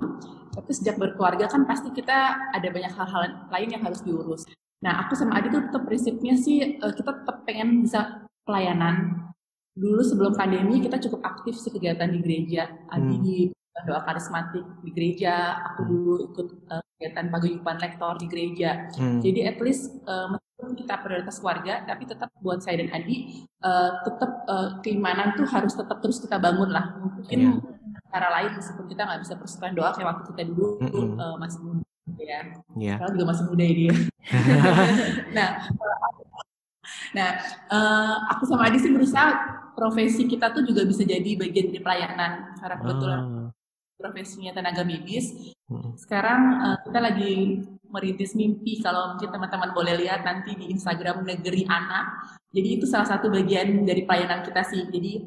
Tapi 0.55 0.71
sejak 0.71 0.95
berkeluarga 0.99 1.47
kan 1.47 1.63
pasti 1.63 1.91
kita 1.91 2.51
ada 2.51 2.67
banyak 2.71 2.91
hal-hal 2.91 3.21
lain 3.51 3.69
yang 3.71 3.83
harus 3.83 4.03
diurus. 4.03 4.43
Nah, 4.83 5.07
aku 5.07 5.15
sama 5.15 5.39
Adi 5.39 5.49
tuh 5.49 5.65
tetap 5.65 5.83
prinsipnya 5.87 6.35
sih 6.35 6.79
uh, 6.79 6.93
kita 6.93 7.11
tetap 7.23 7.47
pengen 7.47 7.83
bisa 7.83 8.27
pelayanan. 8.43 9.27
Dulu 9.75 9.99
sebelum 10.03 10.33
pandemi 10.35 10.79
kita 10.79 10.99
cukup 11.03 11.23
aktif 11.23 11.59
sih 11.59 11.71
kegiatan 11.71 12.07
di 12.11 12.19
gereja. 12.23 12.71
Adi 12.91 13.15
hmm. 13.15 13.23
di 13.23 13.37
doa 13.83 14.07
karismatik 14.07 14.63
di 14.87 14.89
gereja, 14.95 15.59
aku 15.71 15.83
hmm. 15.83 15.89
dulu 15.91 16.13
ikut 16.31 16.47
uh, 16.71 16.83
kegiatan 16.95 17.27
paguyuban 17.27 17.77
lektor 17.79 18.13
di 18.15 18.27
gereja. 18.31 18.87
Hmm. 18.95 19.19
Jadi 19.19 19.39
at 19.43 19.59
least 19.59 19.91
uh, 20.07 20.31
kita 20.55 20.95
prioritas 21.03 21.37
keluarga, 21.43 21.83
tapi 21.83 22.07
tetap 22.07 22.31
buat 22.39 22.63
saya 22.63 22.79
dan 22.79 22.89
Adi 22.95 23.43
uh, 23.59 23.91
tetap 24.07 24.31
uh, 24.47 24.69
keimanan 24.79 25.35
tuh 25.35 25.43
harus 25.51 25.75
tetap 25.75 25.99
terus 25.99 26.23
kita 26.23 26.39
bangun 26.39 26.71
lah. 26.71 26.95
Mungkin 26.95 27.39
yeah. 27.39 27.59
cara 28.07 28.27
lain 28.39 28.55
meskipun 28.55 28.85
kita 28.87 29.01
nggak 29.03 29.21
bisa 29.21 29.33
persekutuan 29.35 29.75
doa 29.75 29.91
kayak 29.91 30.07
waktu 30.15 30.23
kita 30.31 30.41
dulu 30.47 30.67
mm 30.79 30.87
-hmm. 30.87 31.11
uh, 31.19 31.35
masih 31.35 31.59
muda 31.59 31.83
ya. 32.23 32.41
Yeah. 32.79 32.97
Kalau 33.03 33.11
juga 33.19 33.25
masih 33.35 33.43
muda 33.51 33.63
ya 33.67 33.73
dia. 33.75 33.93
nah, 35.37 35.49
nah 37.11 37.29
uh, 37.67 38.15
aku 38.31 38.43
sama 38.47 38.71
Adi 38.71 38.79
sih 38.79 38.95
berusaha 38.95 39.31
profesi 39.75 40.23
kita 40.23 40.55
tuh 40.55 40.63
juga 40.63 40.87
bisa 40.87 41.03
jadi 41.03 41.35
bagian 41.35 41.67
dari 41.67 41.83
pelayanan 41.83 42.55
karena 42.63 42.75
kebetulan 42.79 43.21
ah 43.21 43.51
profesinya 43.99 44.51
tenaga 44.53 44.83
medis. 44.85 45.55
Hmm. 45.65 45.95
Sekarang 45.97 46.41
uh, 46.61 46.77
kita 46.85 46.99
lagi 47.01 47.33
merintis 47.95 48.35
mimpi 48.35 48.83
kalau 48.83 49.15
mungkin 49.15 49.31
teman-teman 49.31 49.71
boleh 49.71 49.95
lihat 50.03 50.27
nanti 50.27 50.51
di 50.59 50.67
Instagram 50.75 51.23
Negeri 51.23 51.63
Anak. 51.71 52.35
Jadi 52.51 52.67
itu 52.79 52.85
salah 52.85 53.07
satu 53.07 53.31
bagian 53.31 53.87
dari 53.87 54.03
pelayanan 54.03 54.43
kita 54.43 54.61
sih. 54.67 54.83
Jadi 54.91 55.23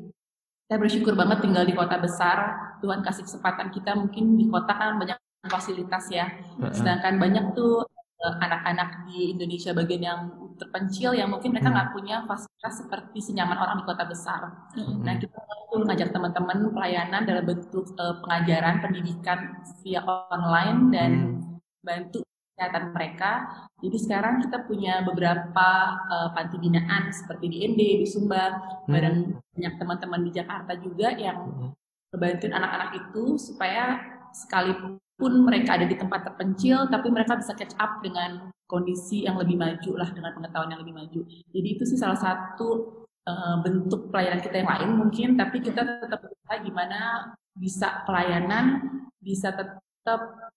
saya 0.69 0.77
bersyukur 0.77 1.17
banget 1.17 1.41
tinggal 1.41 1.65
di 1.65 1.73
kota 1.73 1.97
besar. 1.97 2.39
Tuhan 2.85 3.01
kasih 3.01 3.25
kesempatan 3.25 3.73
kita 3.73 3.97
mungkin 3.97 4.37
di 4.37 4.47
kota 4.53 4.77
kan 4.77 5.01
banyak 5.01 5.17
fasilitas 5.49 6.13
ya. 6.13 6.29
Sedangkan 6.71 7.17
banyak 7.17 7.57
tuh 7.57 7.89
eh, 8.21 8.35
anak-anak 8.45 9.09
di 9.09 9.33
Indonesia 9.33 9.73
bagian 9.73 10.03
yang 10.05 10.21
terpencil 10.61 11.17
yang 11.17 11.33
mungkin 11.33 11.57
mereka 11.57 11.73
nggak 11.73 11.91
punya 11.97 12.27
fasilitas 12.29 12.85
seperti 12.85 13.19
senyaman 13.23 13.57
orang 13.57 13.81
di 13.81 13.85
kota 13.89 14.05
besar. 14.05 14.41
Nah 14.77 15.15
kita 15.17 15.39
tuh 15.69 15.85
ngajak 15.85 16.11
teman-teman 16.11 16.73
pelayanan 16.73 17.23
dalam 17.29 17.45
bentuk 17.45 17.93
uh, 18.01 18.19
pengajaran 18.25 18.81
pendidikan 18.81 19.39
via 19.85 20.01
online 20.33 20.81
dan 20.91 21.11
hmm. 21.39 21.61
bantu 21.85 22.28
kesehatan 22.59 22.91
mereka. 22.91 23.47
Jadi 23.79 23.97
sekarang 24.03 24.43
kita 24.43 24.67
punya 24.67 25.07
beberapa 25.07 25.71
uh, 26.11 26.35
panti 26.35 26.59
binaan 26.59 27.15
seperti 27.15 27.47
di 27.47 27.63
ND, 27.63 28.03
di 28.03 28.07
Sumba, 28.11 28.51
hmm. 28.51 28.91
bareng 28.91 29.19
banyak 29.55 29.75
teman-teman 29.79 30.21
di 30.27 30.31
Jakarta 30.35 30.75
juga 30.83 31.15
yang 31.15 31.39
hmm. 31.47 31.71
membantu 32.11 32.45
anak-anak 32.51 32.91
itu 32.99 33.25
supaya 33.39 34.03
sekalipun 34.35 35.33
mereka 35.47 35.79
ada 35.79 35.87
di 35.87 35.95
tempat 35.95 36.27
terpencil, 36.27 36.91
tapi 36.91 37.15
mereka 37.15 37.39
bisa 37.39 37.55
catch 37.55 37.79
up 37.79 38.03
dengan 38.03 38.51
kondisi 38.67 39.23
yang 39.23 39.39
lebih 39.39 39.55
maju 39.55 39.95
lah, 39.95 40.11
dengan 40.11 40.35
pengetahuan 40.35 40.75
yang 40.75 40.83
lebih 40.83 40.99
maju. 40.99 41.21
Jadi 41.55 41.69
itu 41.79 41.87
sih 41.87 41.97
salah 41.97 42.19
satu 42.19 43.07
uh, 43.23 43.63
bentuk 43.63 44.11
pelayanan 44.11 44.43
kita 44.43 44.67
yang 44.67 44.71
lain 44.75 44.91
mungkin, 44.99 45.29
tapi 45.39 45.63
kita 45.63 45.87
tetap 45.87 46.19
berusaha 46.27 46.59
gimana 46.67 47.31
bisa 47.55 48.07
pelayanan 48.07 48.83
bisa 49.19 49.51
tetap 49.51 50.49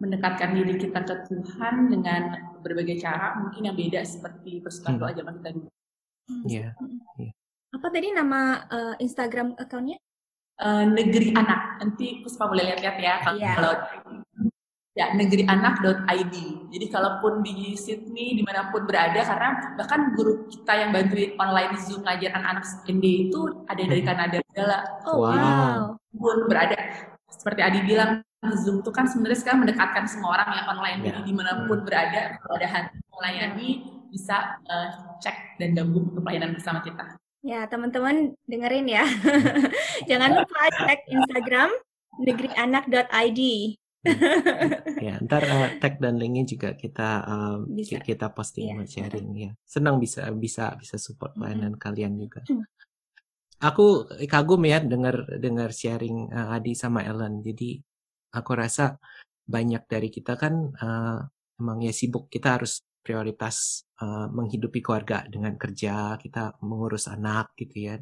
mendekatkan 0.00 0.56
diri 0.56 0.80
kita 0.80 1.04
ke 1.04 1.14
Tuhan 1.28 1.92
dengan 1.92 2.22
berbagai 2.64 3.04
cara 3.04 3.36
mungkin 3.36 3.68
yang 3.68 3.76
beda 3.76 4.00
seperti 4.02 4.64
persekutuan 4.64 4.96
hmm. 4.96 5.00
doa 5.00 5.12
zaman 5.12 5.32
kita 5.38 5.50
dulu. 5.52 5.68
Iya. 6.48 6.60
Yeah. 6.72 6.72
Yeah. 7.20 7.32
Apa 7.70 7.86
tadi 7.92 8.08
nama 8.10 8.66
uh, 8.66 8.94
Instagram 8.98 9.54
accountnya? 9.60 10.00
Uh, 10.58 10.88
Negeri 10.88 11.36
Anak. 11.36 11.84
Nanti 11.84 12.24
Puspa 12.24 12.48
boleh 12.48 12.72
lihat-lihat 12.72 12.96
ya 12.98 13.14
yeah. 13.36 13.54
kalau 13.54 13.72
ya 14.96 15.14
negerianak.id. 15.14 16.34
Jadi 16.72 16.86
kalaupun 16.90 17.46
di 17.46 17.78
Sydney 17.78 18.34
di 18.34 18.42
mana 18.42 18.72
pun 18.74 18.84
berada 18.84 19.20
karena 19.22 19.76
bahkan 19.78 20.16
guru 20.18 20.48
kita 20.50 20.72
yang 20.76 20.90
bantuin 20.90 21.36
online 21.38 21.78
Zoom 21.78 22.02
ngajar 22.02 22.34
anak-anak 22.34 22.64
ND 22.90 23.04
itu 23.30 23.40
ada 23.70 23.82
dari 23.84 24.02
Kanada 24.02 24.38
segala. 24.50 24.76
Oh 25.06 25.24
wow. 25.24 25.94
Pun 26.10 26.36
berada 26.50 26.76
seperti 27.30 27.60
Adi 27.62 27.80
bilang 27.86 28.20
Zoom 28.56 28.80
itu 28.80 28.88
kan 28.88 29.04
sebenarnya 29.04 29.38
sekarang 29.44 29.68
mendekatkan 29.68 30.04
semua 30.08 30.40
orang 30.40 30.48
yang 30.56 30.68
online. 30.72 30.98
Yeah. 31.00 31.06
Jadi 31.12 31.20
di 31.28 31.32
mana 31.36 31.50
pun 31.68 31.84
berada 31.84 32.40
kalau 32.40 32.54
ada 32.56 32.68
hati 32.68 32.96
melayani 33.12 33.68
bisa 34.08 34.56
uh, 34.64 34.88
cek 35.20 35.60
dan 35.60 35.76
gabung 35.76 36.08
untuk 36.08 36.24
pelayanan 36.24 36.56
bersama 36.56 36.80
kita. 36.80 37.20
Ya 37.44 37.68
teman-teman 37.68 38.32
dengerin 38.48 38.88
ya. 38.88 39.04
Jangan 40.10 40.40
lupa 40.40 40.60
cek 40.72 41.00
Instagram 41.12 41.70
negerianak.id 42.20 43.40
ya 45.04 45.20
ntar 45.20 45.44
uh, 45.44 45.68
tag 45.76 46.00
dan 46.00 46.16
linknya 46.16 46.48
juga 46.48 46.72
kita 46.72 47.08
uh, 47.20 47.56
bisa. 47.68 48.00
kita 48.00 48.32
posting 48.32 48.80
yeah. 48.80 48.88
sharing 48.88 49.28
ya 49.36 49.50
senang 49.68 50.00
bisa 50.00 50.24
bisa 50.32 50.72
bisa 50.80 50.96
support 50.96 51.36
pelayanan 51.36 51.76
mm-hmm. 51.76 51.84
kalian 51.84 52.16
juga 52.16 52.40
aku 53.60 54.08
kagum 54.24 54.64
ya 54.64 54.80
dengar 54.80 55.28
dengar 55.36 55.68
sharing 55.76 56.32
uh, 56.32 56.56
Adi 56.56 56.72
sama 56.72 57.04
Ellen 57.04 57.44
jadi 57.44 57.76
aku 58.34 58.52
rasa 58.54 58.96
banyak 59.46 59.82
dari 59.90 60.08
kita 60.08 60.38
kan 60.38 60.54
uh, 60.78 61.18
emang 61.58 61.78
ya 61.82 61.92
sibuk 61.92 62.30
kita 62.30 62.60
harus 62.60 62.82
prioritas 63.00 63.86
uh, 64.00 64.28
menghidupi 64.30 64.84
keluarga 64.84 65.26
dengan 65.26 65.56
kerja 65.56 66.14
kita 66.20 66.60
mengurus 66.62 67.10
anak 67.10 67.52
gitu 67.58 67.90
ya 67.90 67.96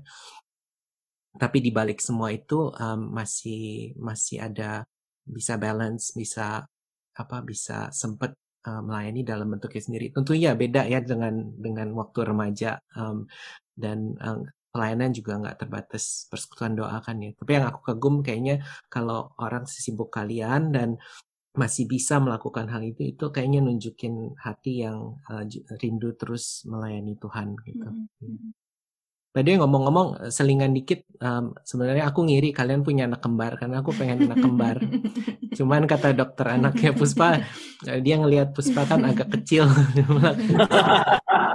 tapi 1.38 1.62
di 1.62 1.70
balik 1.70 2.02
semua 2.02 2.35
itu 2.35 2.73
um, 2.75 3.14
masih 3.14 3.94
masih 4.00 4.42
ada 4.42 4.82
bisa 5.23 5.54
balance, 5.61 6.16
bisa 6.16 6.64
apa 7.14 7.37
bisa 7.44 7.92
sempat 7.94 8.35
uh, 8.66 8.82
melayani 8.82 9.23
dalam 9.23 9.52
bentuknya 9.52 9.82
sendiri. 9.85 10.06
Tentunya 10.11 10.56
beda 10.58 10.88
ya 10.90 10.99
dengan 11.04 11.54
dengan 11.54 11.94
waktu 11.94 12.20
remaja 12.26 12.80
um, 12.99 13.28
dan 13.76 14.18
um, 14.18 14.49
pelayanan 14.73 15.11
juga 15.17 15.33
nggak 15.41 15.57
terbatas 15.65 16.29
persekutuan 16.31 16.77
doa 16.79 16.99
kan 17.01 17.17
ya. 17.21 17.31
Tapi 17.37 17.51
yang 17.57 17.67
aku 17.71 17.81
kagum 17.89 18.21
kayaknya 18.21 18.65
kalau 18.93 19.33
orang 19.41 19.65
sesibuk 19.65 20.09
kalian 20.13 20.75
dan 20.75 20.89
masih 21.59 21.91
bisa 21.91 22.23
melakukan 22.23 22.71
hal 22.71 22.85
itu 22.87 23.03
itu 23.17 23.25
kayaknya 23.35 23.59
nunjukin 23.65 24.37
hati 24.39 24.87
yang 24.87 25.19
uh, 25.27 25.43
rindu 25.83 26.15
terus 26.15 26.63
melayani 26.69 27.19
Tuhan 27.19 27.59
gitu. 27.67 27.89
Mm 27.89 28.07
-hmm. 28.23 28.51
Tadi 29.29 29.55
ngomong-ngomong 29.55 30.09
eh, 30.25 30.33
selingan 30.35 30.75
dikit, 30.75 31.07
um, 31.21 31.55
sebenarnya 31.61 32.11
aku 32.11 32.25
ngiri 32.25 32.51
kalian 32.51 32.83
punya 32.83 33.07
anak 33.07 33.23
kembar 33.23 33.61
karena 33.61 33.85
aku 33.85 33.95
pengen 33.95 34.27
anak 34.27 34.41
kembar. 34.41 34.77
Cuman 35.59 35.87
kata 35.87 36.17
dokter 36.17 36.59
anaknya 36.59 36.91
Puspa, 36.97 37.39
eh, 37.87 38.01
dia 38.05 38.17
ngelihat 38.19 38.51
Puspa 38.51 38.83
kan 38.89 39.05
agak 39.05 39.31
kecil. 39.39 39.69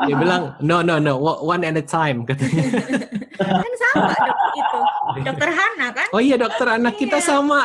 dia 0.08 0.16
bilang, 0.24 0.56
no 0.62 0.82
no 0.82 1.00
no, 1.00 1.18
one 1.22 1.64
at 1.64 1.78
a 1.78 1.86
time 1.86 2.28
katanya. 2.28 2.64
kan 3.64 3.74
sama 3.90 4.14
dok 4.14 4.40
itu, 4.56 4.80
dokter 5.26 5.50
Hana 5.50 5.88
kan? 5.92 6.08
Oh 6.14 6.22
iya 6.22 6.36
dokter 6.38 6.68
anak 6.70 6.96
kita 6.96 7.18
iya. 7.20 7.28
sama. 7.28 7.62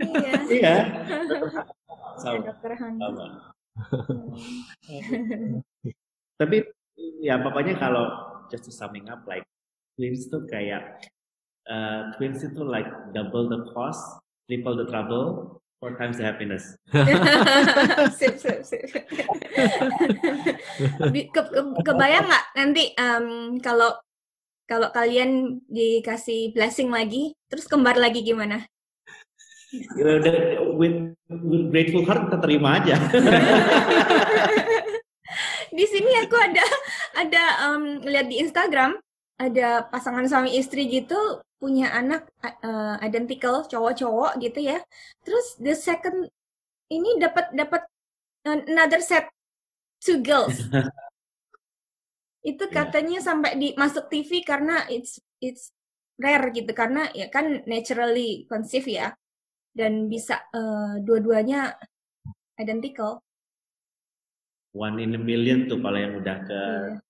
iya. 0.00 0.32
Iya. 0.46 0.76
Sama. 2.16 2.42
Dokter 2.46 2.72
Hana. 2.78 3.00
Sama. 3.02 3.26
Tapi 6.36 6.56
ya 7.20 7.40
pokoknya 7.40 7.74
kalau 7.76 8.04
just 8.48 8.64
to 8.68 8.72
summing 8.72 9.08
up 9.10 9.24
like 9.26 9.44
twins 9.96 10.28
tuh 10.28 10.44
kayak 10.46 11.00
uh, 11.68 12.12
twins 12.16 12.40
itu 12.44 12.62
like 12.62 12.88
double 13.12 13.48
the 13.50 13.66
cost, 13.72 14.00
triple 14.46 14.76
the 14.78 14.86
trouble, 14.88 15.58
four 15.80 15.92
times 16.00 16.16
the 16.16 16.24
happiness. 16.24 16.76
sip, 18.18 18.40
sip, 18.40 18.64
sip. 18.64 18.84
ke, 21.10 21.40
ke, 21.40 21.60
kebayang 21.84 22.26
nggak 22.26 22.44
nanti 22.56 22.84
um, 22.96 23.58
kalau 23.60 23.92
kalau 24.66 24.90
kalian 24.90 25.62
dikasih 25.70 26.50
blessing 26.50 26.90
lagi, 26.90 27.30
terus 27.46 27.70
kembar 27.70 27.94
lagi 27.94 28.26
gimana? 28.26 28.66
with, 30.74 31.14
with 31.30 31.70
grateful 31.70 32.02
heart 32.06 32.26
kita 32.26 32.38
terima 32.42 32.82
aja. 32.82 32.96
Di 35.76 35.84
sini 35.84 36.08
aku 36.22 36.36
ada 36.38 36.64
ada 37.18 37.42
um, 37.68 38.00
lihat 38.00 38.32
di 38.32 38.40
Instagram 38.40 38.96
ada 39.36 39.84
pasangan 39.92 40.24
suami 40.24 40.56
istri 40.56 40.88
gitu 40.88 41.44
punya 41.56 41.92
anak 41.92 42.28
uh, 42.44 43.00
identical 43.00 43.64
cowok-cowok 43.64 44.40
gitu 44.40 44.60
ya. 44.64 44.80
Terus 45.24 45.56
the 45.60 45.72
second 45.76 46.28
ini 46.92 47.20
dapat 47.20 47.52
dapat 47.52 47.82
another 48.44 49.00
set 49.00 49.28
two 50.00 50.20
girls. 50.20 50.56
itu 52.46 52.64
iya. 52.70 52.74
katanya 52.74 53.18
yeah. 53.18 53.26
sampai 53.26 53.52
di 53.58 53.68
masuk 53.74 54.06
TV 54.06 54.46
karena 54.46 54.86
it's 54.86 55.18
it's 55.42 55.74
rare 56.16 56.48
gitu 56.54 56.70
karena 56.72 57.10
ya 57.12 57.26
kan 57.28 57.66
naturally 57.66 58.46
conceive 58.46 58.86
ya 58.86 59.12
dan 59.76 60.08
bisa 60.08 60.40
uh, 60.54 60.96
dua-duanya 61.02 61.76
identical. 62.56 63.20
One 64.72 65.00
in 65.00 65.16
a 65.16 65.20
million 65.20 65.68
tuh 65.68 65.80
kalau 65.80 65.98
yang 65.98 66.20
udah 66.20 66.36
ke 66.46 66.60
yeah. 66.60 67.04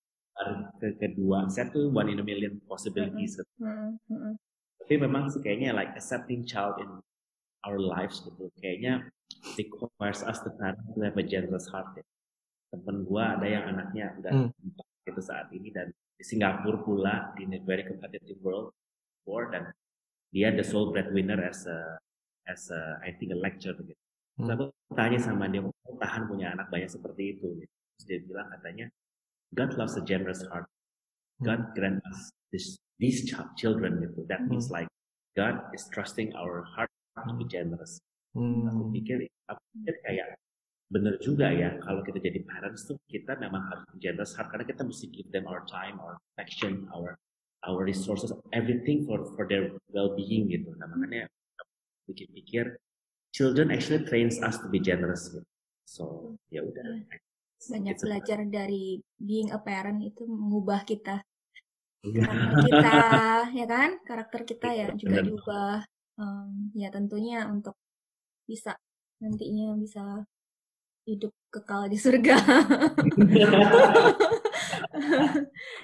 Ke 0.77 0.87
kedua 1.01 1.49
set 1.49 1.73
tuh 1.73 1.89
one 1.89 2.09
in 2.13 2.21
a 2.21 2.25
million 2.25 2.61
possibilities. 2.69 3.37
Mm 3.57 3.67
-hmm. 3.67 3.89
Mm 4.09 4.17
-hmm. 4.17 4.33
Tapi 4.81 4.93
memang 5.01 5.27
sih 5.33 5.41
kayaknya 5.41 5.75
like 5.75 5.91
accepting 5.97 6.45
child 6.45 6.77
in 6.79 6.89
our 7.65 7.81
lives 7.81 8.23
gitu 8.23 8.47
kayaknya 8.61 9.03
requires 9.59 10.23
us 10.23 10.39
to 10.45 10.49
have 10.61 10.77
a 11.17 11.25
generous 11.25 11.67
heart 11.73 11.89
ya. 11.97 12.05
Temen 12.71 13.03
gua 13.07 13.35
ada 13.39 13.47
yang 13.47 13.63
anaknya 13.67 14.13
udah 14.21 14.51
mm. 14.51 15.09
itu 15.09 15.21
saat 15.23 15.49
ini 15.55 15.71
dan 15.73 15.91
di 16.17 16.23
Singapura 16.25 16.81
pula 16.81 17.15
di 17.37 17.45
a 17.45 17.59
very 17.61 17.85
competitive 17.85 18.37
world 18.41 18.73
before 19.21 19.53
dan 19.53 19.69
dia 20.33 20.51
the 20.51 20.65
sole 20.65 20.89
breadwinner 20.91 21.39
as 21.41 21.63
a 21.69 21.77
as 22.47 22.71
a 22.71 22.99
I 23.03 23.13
think 23.15 23.35
a 23.35 23.39
lecture 23.39 23.75
gitu. 23.75 24.01
Hmm. 24.37 24.47
Lalu 24.53 24.65
tanya 24.93 25.19
sama 25.19 25.49
dia, 25.49 25.65
mau 25.65 25.73
tahan 25.97 26.29
punya 26.29 26.53
anak 26.53 26.69
banyak 26.69 26.89
seperti 26.89 27.37
itu? 27.37 27.57
Gitu. 27.57 27.73
Terus 27.73 28.05
dia 28.05 28.19
bilang 28.21 28.47
katanya, 28.53 28.85
God 29.55 29.77
loves 29.77 29.95
a 29.95 30.03
generous 30.03 30.43
heart. 30.51 30.65
Hmm. 31.39 31.45
God 31.45 31.59
grant 31.75 32.01
us 32.11 32.31
this, 32.51 32.77
these 32.99 33.23
children 33.55 34.01
gitu. 34.03 34.27
That 34.27 34.43
hmm. 34.43 34.57
means 34.57 34.71
like 34.71 34.87
God 35.35 35.61
is 35.71 35.87
trusting 35.93 36.33
our 36.35 36.65
heart 36.65 36.89
to 37.27 37.33
be 37.35 37.45
generous. 37.45 38.01
Hmm. 38.35 38.67
Aku 38.67 38.91
pikir, 38.91 39.27
aku 39.47 39.61
pikir 39.79 39.95
kayak 40.03 40.27
benar 40.87 41.19
juga 41.19 41.51
ya 41.51 41.75
kalau 41.83 41.99
kita 41.99 42.15
jadi 42.23 42.39
parents 42.47 42.87
tuh 42.87 42.95
kita 43.11 43.35
memang 43.43 43.59
harus 43.67 43.83
generous 43.99 44.31
heart 44.39 44.47
karena 44.55 44.63
kita 44.63 44.87
mesti 44.87 45.11
give 45.11 45.27
them 45.35 45.43
our 45.43 45.67
time, 45.67 45.99
our 45.99 46.15
affection, 46.31 46.87
our 46.95 47.19
our 47.67 47.83
resources, 47.83 48.31
everything 48.55 49.03
for 49.03 49.27
for 49.35 49.43
their 49.43 49.75
well-being 49.91 50.47
gitu. 50.47 50.71
Nah 50.79 50.87
makanya 50.87 51.27
pikir-pikir 52.07 52.79
children 53.35 53.67
actually 53.69 54.07
trains 54.07 54.39
us 54.39 54.55
to 54.63 54.71
be 54.71 54.79
generous 54.79 55.27
gitu. 55.27 55.43
So 55.83 56.03
ya 56.47 56.63
udah. 56.63 57.03
Iya. 57.57 57.69
Banyak 57.73 57.95
It's 57.97 58.03
belajar 58.05 58.39
dari 58.45 59.01
being 59.17 59.49
a 59.49 59.59
parent 59.59 59.99
itu 60.05 60.23
mengubah 60.29 60.85
kita. 60.85 61.25
Iya. 62.05 62.21
Karakter 62.23 62.61
kita, 62.69 62.97
ya 63.57 63.65
kan? 63.65 63.89
Karakter 64.05 64.41
kita 64.45 64.67
ya 64.73 64.85
juga 64.93 65.17
diubah. 65.25 65.77
Um, 66.17 66.73
ya 66.73 66.89
tentunya 66.89 67.45
untuk 67.45 67.77
bisa 68.49 68.73
nantinya 69.21 69.77
bisa 69.77 70.25
hidup 71.07 71.33
kekal 71.53 71.87
di 71.89 71.97
surga. 71.97 72.37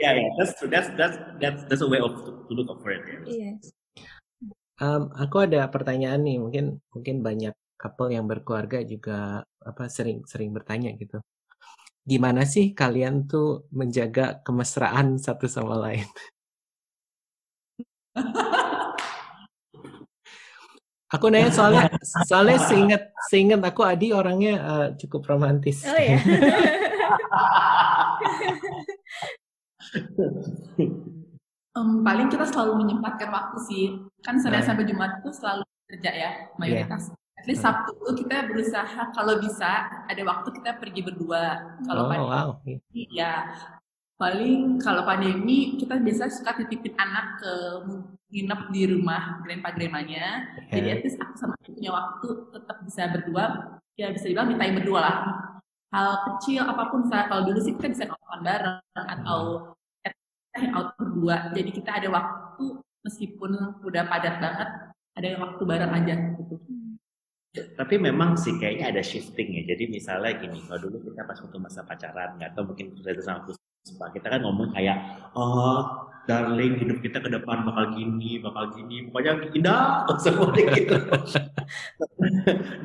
ya, 0.01 0.09
yeah, 0.11 0.29
that's 0.35 0.53
that's 0.67 0.89
that's 0.97 1.17
that's 1.39 1.61
that's 1.69 1.83
a 1.85 1.89
way 1.89 2.01
of 2.01 2.13
to 2.49 2.51
look 2.53 2.67
for 2.81 2.91
it. 2.91 3.01
Yeah. 3.25 3.55
Um, 4.81 5.13
aku 5.15 5.47
ada 5.47 5.69
pertanyaan 5.69 6.27
nih, 6.27 6.37
mungkin 6.41 6.81
mungkin 6.91 7.23
banyak 7.23 7.55
couple 7.79 8.11
yang 8.11 8.27
berkeluarga 8.27 8.83
juga 8.83 9.47
apa 9.63 9.87
sering 9.87 10.27
sering 10.27 10.51
bertanya 10.51 10.91
gitu. 10.99 11.23
Gimana 12.03 12.43
sih 12.43 12.75
kalian 12.75 13.31
tuh 13.31 13.63
menjaga 13.71 14.43
kemesraan 14.43 15.15
satu 15.15 15.47
sama 15.47 15.79
lain? 15.79 16.03
aku 21.13 21.25
nanya 21.31 21.49
soalnya 21.53 21.87
soalnya 22.27 22.59
seingat 22.59 23.03
seingat 23.31 23.61
aku 23.63 23.81
Adi 23.87 24.11
orangnya 24.11 24.53
uh, 24.59 24.87
cukup 24.99 25.31
romantis. 25.31 25.87
Oh 25.87 25.95
ya. 25.95 26.19
Um, 31.73 32.05
paling 32.05 32.29
kita 32.29 32.45
selalu 32.45 32.85
menyempatkan 32.85 33.33
waktu 33.33 33.57
sih. 33.65 33.97
Kan 34.21 34.37
Senin 34.37 34.61
nah. 34.61 34.65
sampai 34.67 34.85
Jumat 34.85 35.23
itu 35.23 35.33
selalu 35.33 35.63
kerja 35.89 36.11
ya 36.13 36.29
mayoritas. 36.61 37.09
Yeah. 37.09 37.22
Least 37.43 37.63
Sabtu 37.63 37.91
itu 37.99 38.23
kita 38.23 38.47
berusaha 38.47 39.11
kalau 39.11 39.39
bisa 39.43 39.87
ada 40.07 40.21
waktu 40.23 40.49
kita 40.55 40.79
pergi 40.79 41.01
berdua. 41.03 41.75
Kalau 41.83 42.07
oh, 42.07 42.09
pandemi, 42.09 42.31
wow. 42.31 42.49
ya 43.11 43.33
paling 44.15 44.79
kalau 44.79 45.03
pandemi 45.03 45.75
kita 45.75 45.99
biasa 45.99 46.31
suka 46.31 46.55
titipin 46.63 46.95
anak 46.95 47.43
ke 47.43 47.53
nginep 48.31 48.61
di 48.71 48.81
rumah 48.95 49.43
grandpa 49.43 49.75
grandmanya. 49.75 50.47
Yeah. 50.71 50.73
Jadi 50.79 50.87
at 50.87 50.99
least 51.03 51.19
aku 51.19 51.33
sama 51.35 51.55
punya 51.59 51.91
waktu 51.91 52.27
tetap 52.55 52.77
bisa 52.87 53.01
berdua. 53.11 53.45
Ya 53.93 54.09
bisa 54.09 54.25
dibilang 54.25 54.55
time 54.55 54.79
berdua 54.79 54.99
lah. 55.03 55.17
Hal 55.93 56.09
kecil 56.25 56.65
apa 56.65 56.89
pun 56.89 57.05
saya 57.05 57.29
kalau 57.29 57.45
dulu 57.45 57.59
sih 57.61 57.77
kita 57.77 57.91
bisa 57.91 58.03
nonton 58.09 58.39
bareng 58.41 58.81
atau 58.97 59.73
out 60.73 60.93
berdua 60.97 61.49
jadi 61.51 61.69
kita 61.73 61.91
ada 62.01 62.07
waktu 62.13 62.77
meskipun 63.03 63.81
udah 63.81 64.03
padat 64.05 64.37
banget 64.37 64.69
ada 65.13 65.27
waktu 65.41 65.63
bareng 65.65 65.93
aja 65.93 66.15
tapi 67.53 68.01
memang 68.01 68.33
sih 68.33 68.57
kayaknya 68.57 68.89
ada 68.89 69.01
shifting 69.05 69.53
ya. 69.61 69.77
Jadi 69.77 69.85
misalnya 69.85 70.33
gini 70.41 70.57
kalau 70.65 70.89
dulu 70.89 71.13
kita 71.13 71.21
pas 71.21 71.37
waktu 71.37 71.57
masa 71.61 71.85
pacaran 71.85 72.33
nggak 72.41 72.57
tahu 72.57 72.73
mungkin 72.73 72.97
kita 72.97 73.21
sama 73.21 73.45
Puspa 73.45 74.09
kita 74.09 74.31
kan 74.31 74.41
ngomong 74.41 74.73
kayak 74.73 74.97
oh 75.37 76.07
darling 76.23 76.79
hidup 76.79 77.03
kita 77.03 77.19
ke 77.19 77.27
depan 77.29 77.61
bakal 77.61 77.93
gini 77.93 78.41
bakal 78.41 78.73
gini. 78.73 79.05
Pokoknya 79.05 79.53
indah 79.53 80.01
semuanya 80.23 80.63
gitu. 80.73 80.95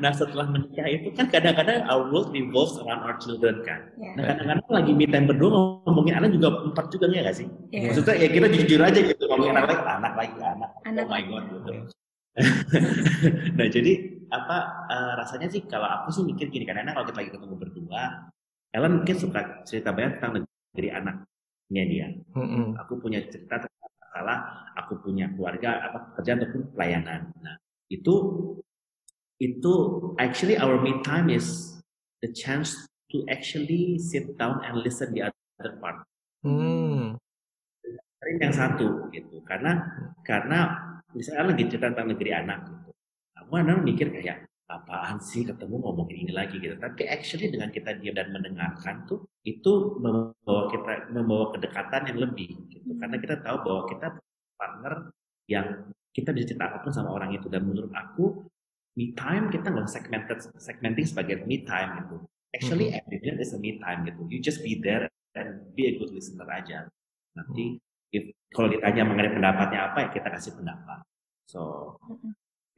Nah 0.03 0.11
setelah 0.11 0.51
menikah 0.51 0.85
itu 0.85 1.15
kan 1.15 1.31
kadang-kadang 1.31 1.87
our 1.87 2.11
world 2.11 2.29
revolves 2.35 2.75
around 2.83 3.01
our 3.07 3.15
children 3.17 3.63
kan. 3.63 3.87
Yeah. 3.95 4.13
nah 4.19 4.23
kadang-kadang 4.35 4.67
lagi 4.67 4.91
meet 4.91 5.09
time 5.15 5.27
berdua 5.31 5.49
ngomongin 5.87 6.19
anak 6.19 6.35
juga 6.35 6.47
empat 6.67 6.85
juga 6.91 7.07
ya 7.09 7.23
gak 7.23 7.37
sih? 7.39 7.47
Yeah. 7.71 7.89
maksudnya 7.89 8.15
ya 8.19 8.27
kita 8.27 8.47
jujur 8.51 8.79
aja 8.83 8.99
gitu 8.99 9.23
ngomongin 9.31 9.55
anak 9.55 9.67
lagi 9.71 9.83
anak 9.87 10.13
lagi 10.19 10.37
anak, 10.43 10.69
anak. 10.83 11.03
oh 11.03 11.09
my 11.09 11.23
god 11.23 11.43
gitu. 11.47 11.71
Nah 13.57 13.67
jadi 13.71 14.18
apa 14.29 14.57
uh, 14.89 15.13
rasanya 15.17 15.49
sih 15.49 15.65
kalau 15.65 15.89
aku 15.89 16.13
sih 16.13 16.23
mikir 16.25 16.53
gini 16.53 16.65
kadang-kadang 16.65 17.01
kalau 17.01 17.07
kita 17.09 17.19
lagi 17.21 17.31
ketemu 17.33 17.55
berdua 17.57 18.03
Ellen 18.69 19.01
mungkin 19.01 19.17
suka 19.17 19.65
cerita 19.65 19.89
banyak 19.89 20.21
tentang 20.21 20.45
negeri 20.45 20.89
anak 20.93 21.15
nya 21.69 21.83
dia. 21.85 22.07
Mm-hmm. 22.33 22.77
Aku 22.85 23.01
punya 23.01 23.21
cerita 23.29 23.61
tentang 23.61 23.93
masalah 23.97 24.37
aku 24.77 25.01
punya 25.01 25.29
keluarga 25.33 25.89
apa 25.89 26.13
kerjaan 26.17 26.41
ataupun 26.41 26.63
pelayanan. 26.73 27.29
Nah, 27.41 27.55
itu 27.89 28.15
itu 29.41 29.73
actually 30.21 30.57
our 30.57 30.77
me 30.81 31.01
time 31.01 31.29
is 31.29 31.79
the 32.21 32.29
chance 32.29 32.75
to 33.09 33.25
actually 33.29 33.97
sit 33.97 34.37
down 34.37 34.61
and 34.65 34.81
listen 34.85 35.13
the 35.13 35.29
other 35.29 35.73
part. 35.81 36.05
Hmm. 36.45 37.17
Yang 38.37 38.53
satu 38.53 39.09
gitu. 39.09 39.41
Karena 39.45 39.81
karena 40.21 40.77
misalnya 41.13 41.53
lagi 41.53 41.65
cerita 41.69 41.89
tentang 41.89 42.13
negeri 42.13 42.31
anak 42.33 42.59
gitu. 42.69 42.88
Aku 43.39 43.49
kadang 43.55 43.81
mikir 43.87 44.11
kayak 44.11 44.49
apaan 44.69 45.17
sih 45.17 45.41
ketemu 45.41 45.81
ngomongin 45.81 46.29
ini 46.29 46.33
lagi 46.35 46.61
gitu. 46.61 46.77
Tapi 46.77 47.09
actually 47.09 47.49
dengan 47.49 47.73
kita 47.73 47.97
diam 47.97 48.13
dan 48.13 48.29
mendengarkan 48.29 49.09
tuh 49.09 49.25
itu 49.41 49.97
membawa 49.97 50.69
kita 50.69 51.09
membawa 51.09 51.45
kedekatan 51.57 52.01
yang 52.13 52.17
lebih 52.29 52.53
gitu. 52.69 52.93
Karena 52.99 53.17
kita 53.17 53.41
tahu 53.41 53.57
bahwa 53.65 53.83
kita 53.89 54.07
partner 54.59 54.93
yang 55.49 55.67
kita 56.13 56.29
bisa 56.35 56.53
cerita 56.53 56.69
apa 56.69 56.85
pun 56.85 56.93
sama 56.93 57.09
orang 57.15 57.33
itu 57.33 57.49
dan 57.49 57.65
menurut 57.65 57.89
aku 57.95 58.45
me 58.93 59.15
time 59.17 59.49
kita 59.49 59.73
nggak 59.73 59.89
segmented 59.89 60.37
segmenting 60.61 61.05
sebagai 61.07 61.41
me 61.49 61.65
time 61.65 62.05
gitu. 62.05 62.17
Actually 62.53 62.89
mm 62.89 62.97
-hmm. 62.97 62.99
every 63.01 63.17
minute 63.21 63.41
is 63.41 63.53
a 63.55 63.59
me 63.61 63.81
time 63.81 64.05
gitu. 64.05 64.21
You 64.29 64.37
just 64.41 64.61
be 64.61 64.77
there 64.77 65.09
and 65.33 65.73
be 65.73 65.89
a 65.89 65.93
good 65.97 66.13
listener 66.13 66.45
aja. 66.45 66.85
Nanti 67.33 67.81
if 68.13 68.33
kalau 68.53 68.69
ditanya 68.69 69.05
mengenai 69.05 69.33
pendapatnya 69.33 69.79
apa 69.93 69.97
ya 70.05 70.09
kita 70.13 70.29
kasih 70.29 70.53
pendapat. 70.57 71.01
So 71.49 71.93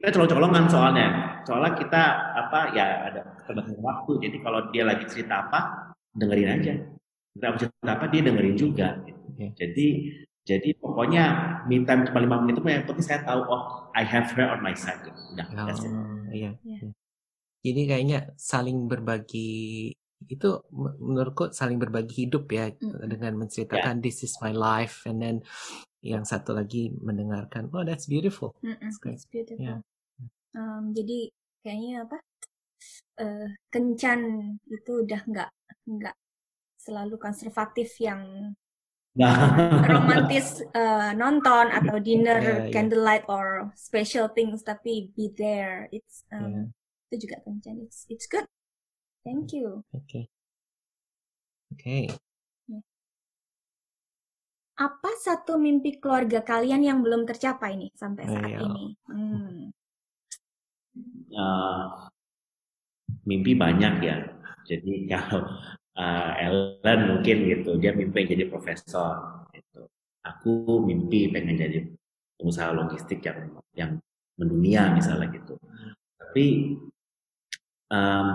kita 0.02 0.18
colong-colongan 0.18 0.66
soalnya 0.66 1.06
soalnya 1.46 1.78
kita 1.78 2.02
apa 2.34 2.74
ya 2.74 3.06
ada 3.06 3.22
keterbatasan 3.38 3.78
waktu 3.78 4.10
jadi 4.26 4.36
kalau 4.42 4.60
dia 4.74 4.82
lagi 4.82 5.06
cerita 5.06 5.46
apa 5.46 5.94
dengerin 6.18 6.50
aja 6.58 6.74
kita 7.38 7.46
cerita 7.54 7.90
apa 7.94 8.04
dia 8.10 8.20
dengerin 8.26 8.56
juga 8.58 8.98
gitu. 9.06 9.22
okay. 9.30 9.54
jadi 9.54 9.86
jadi 10.42 10.68
pokoknya 10.82 11.24
minta 11.70 11.94
cuma 12.02 12.18
lima 12.18 12.42
menit 12.42 12.58
itu 12.58 12.66
yang 12.66 12.82
penting 12.82 13.06
saya 13.06 13.22
tahu 13.22 13.46
oh 13.46 13.86
I 13.94 14.02
have 14.02 14.26
her 14.34 14.50
on 14.50 14.58
my 14.58 14.74
side 14.74 15.06
gitu. 15.06 15.14
udah 15.38 15.46
oh, 15.70 16.34
iya. 16.34 16.50
iya 16.66 16.90
jadi 17.62 17.80
kayaknya 17.94 18.18
saling 18.34 18.90
berbagi 18.90 19.94
itu 20.26 20.50
menurutku 20.74 21.54
saling 21.54 21.78
berbagi 21.78 22.26
hidup 22.26 22.50
ya 22.50 22.74
mm. 22.74 23.06
dengan 23.06 23.38
menceritakan 23.38 23.98
yeah. 23.98 24.02
this 24.02 24.26
is 24.26 24.34
my 24.42 24.50
life 24.50 25.06
and 25.06 25.22
then 25.22 25.36
yang 26.02 26.26
satu 26.26 26.58
lagi 26.58 26.90
mendengarkan 26.98 27.70
oh 27.70 27.86
that's 27.86 28.10
beautiful 28.10 28.58
mm 28.66 28.74
-mm, 28.74 28.90
that's 28.98 29.30
beautiful 29.30 29.62
yeah 29.62 29.78
um, 30.56 30.92
jadi 30.92 31.30
kayaknya 31.62 32.08
apa 32.08 32.18
uh, 33.22 33.48
kencan 33.70 34.20
itu 34.68 34.92
udah 35.04 35.20
nggak 35.24 35.50
nggak 35.86 36.16
selalu 36.82 37.14
konservatif 37.16 37.94
yang 38.02 38.52
romantis 39.92 40.64
uh, 40.72 41.12
nonton 41.12 41.68
atau 41.68 41.96
dinner 42.06 42.40
yeah, 42.40 42.58
yeah. 42.66 42.72
candlelight 42.72 43.24
or 43.28 43.70
special 43.76 44.32
things 44.32 44.64
tapi 44.64 45.12
be 45.12 45.28
there 45.36 45.86
it's 45.92 46.24
um, 46.32 46.48
yeah. 46.48 46.66
itu 47.12 47.28
juga 47.28 47.44
penting 47.44 47.84
it's 47.84 48.08
it's 48.08 48.24
good 48.24 48.48
thank 49.20 49.52
you 49.52 49.84
oke 49.92 50.00
okay. 50.08 50.24
oke 51.76 51.78
okay. 51.78 52.04
apa 54.80 55.10
satu 55.20 55.60
mimpi 55.60 56.00
keluarga 56.00 56.40
kalian 56.42 56.82
yang 56.82 56.98
belum 57.04 57.28
tercapai 57.28 57.76
nih 57.76 57.92
sampai 57.94 58.24
saat 58.26 58.48
Ayo. 58.48 58.66
ini 58.66 58.86
hmm. 59.06 59.81
Uh, 61.36 62.08
mimpi 63.26 63.52
banyak 63.56 63.94
ya 64.02 64.16
jadi 64.66 64.92
kalau 65.12 65.42
uh, 65.98 66.30
Ellen 66.38 67.00
mungkin 67.08 67.36
gitu 67.48 67.76
dia 67.78 67.92
mimpi 67.92 68.26
jadi 68.26 68.48
profesor 68.48 69.46
gitu. 69.52 69.86
aku 70.24 70.82
mimpi 70.84 71.32
pengen 71.32 71.58
jadi 71.58 71.78
pengusaha 72.38 72.70
logistik 72.74 73.22
yang 73.22 73.38
yang 73.76 73.90
mendunia 74.38 74.90
misalnya 74.90 75.30
gitu 75.30 75.54
tapi 76.18 76.76
um, 77.92 78.28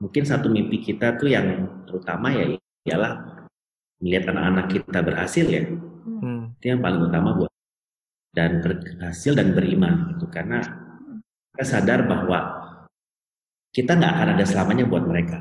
mungkin 0.00 0.24
satu 0.24 0.48
mimpi 0.50 0.80
kita 0.82 1.14
tuh 1.20 1.30
yang 1.30 1.84
terutama 1.86 2.32
ya 2.32 2.56
ialah 2.88 3.44
melihat 4.02 4.34
anak-anak 4.34 4.66
kita 4.72 4.98
berhasil 5.00 5.46
ya 5.46 5.62
hmm. 5.64 6.58
itu 6.58 6.64
yang 6.74 6.82
paling 6.82 7.00
utama 7.04 7.36
buat 7.36 7.52
dan 8.34 8.58
berhasil 8.58 9.32
dan 9.38 9.54
beriman 9.54 10.16
gitu 10.16 10.26
karena 10.26 10.83
kita 11.54 11.62
sadar 11.70 12.02
bahwa 12.10 12.66
kita 13.70 13.94
nggak 13.94 14.10
akan 14.10 14.28
ada 14.34 14.42
selamanya 14.42 14.90
buat 14.90 15.06
mereka 15.06 15.38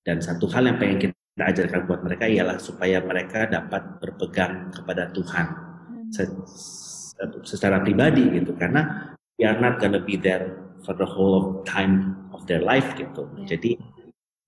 dan 0.00 0.16
satu 0.24 0.48
hal 0.48 0.64
yang 0.64 0.80
pengen 0.80 1.12
kita 1.12 1.44
ajarkan 1.44 1.84
buat 1.84 2.00
mereka 2.00 2.24
ialah 2.24 2.56
supaya 2.56 3.04
mereka 3.04 3.44
dapat 3.44 4.00
berpegang 4.00 4.72
kepada 4.72 5.12
Tuhan 5.12 5.46
hmm. 5.92 6.08
secara 7.44 7.84
pribadi 7.84 8.32
gitu 8.32 8.56
karena 8.56 9.12
we 9.36 9.44
are 9.44 9.60
not 9.60 9.76
gonna 9.76 10.00
be 10.00 10.16
there 10.16 10.56
for 10.88 10.96
the 10.96 11.04
whole 11.04 11.36
of 11.36 11.44
time 11.68 12.16
of 12.32 12.48
their 12.48 12.64
life 12.64 12.96
gitu. 12.96 13.28
Yeah. 13.44 13.56
Jadi 13.56 13.76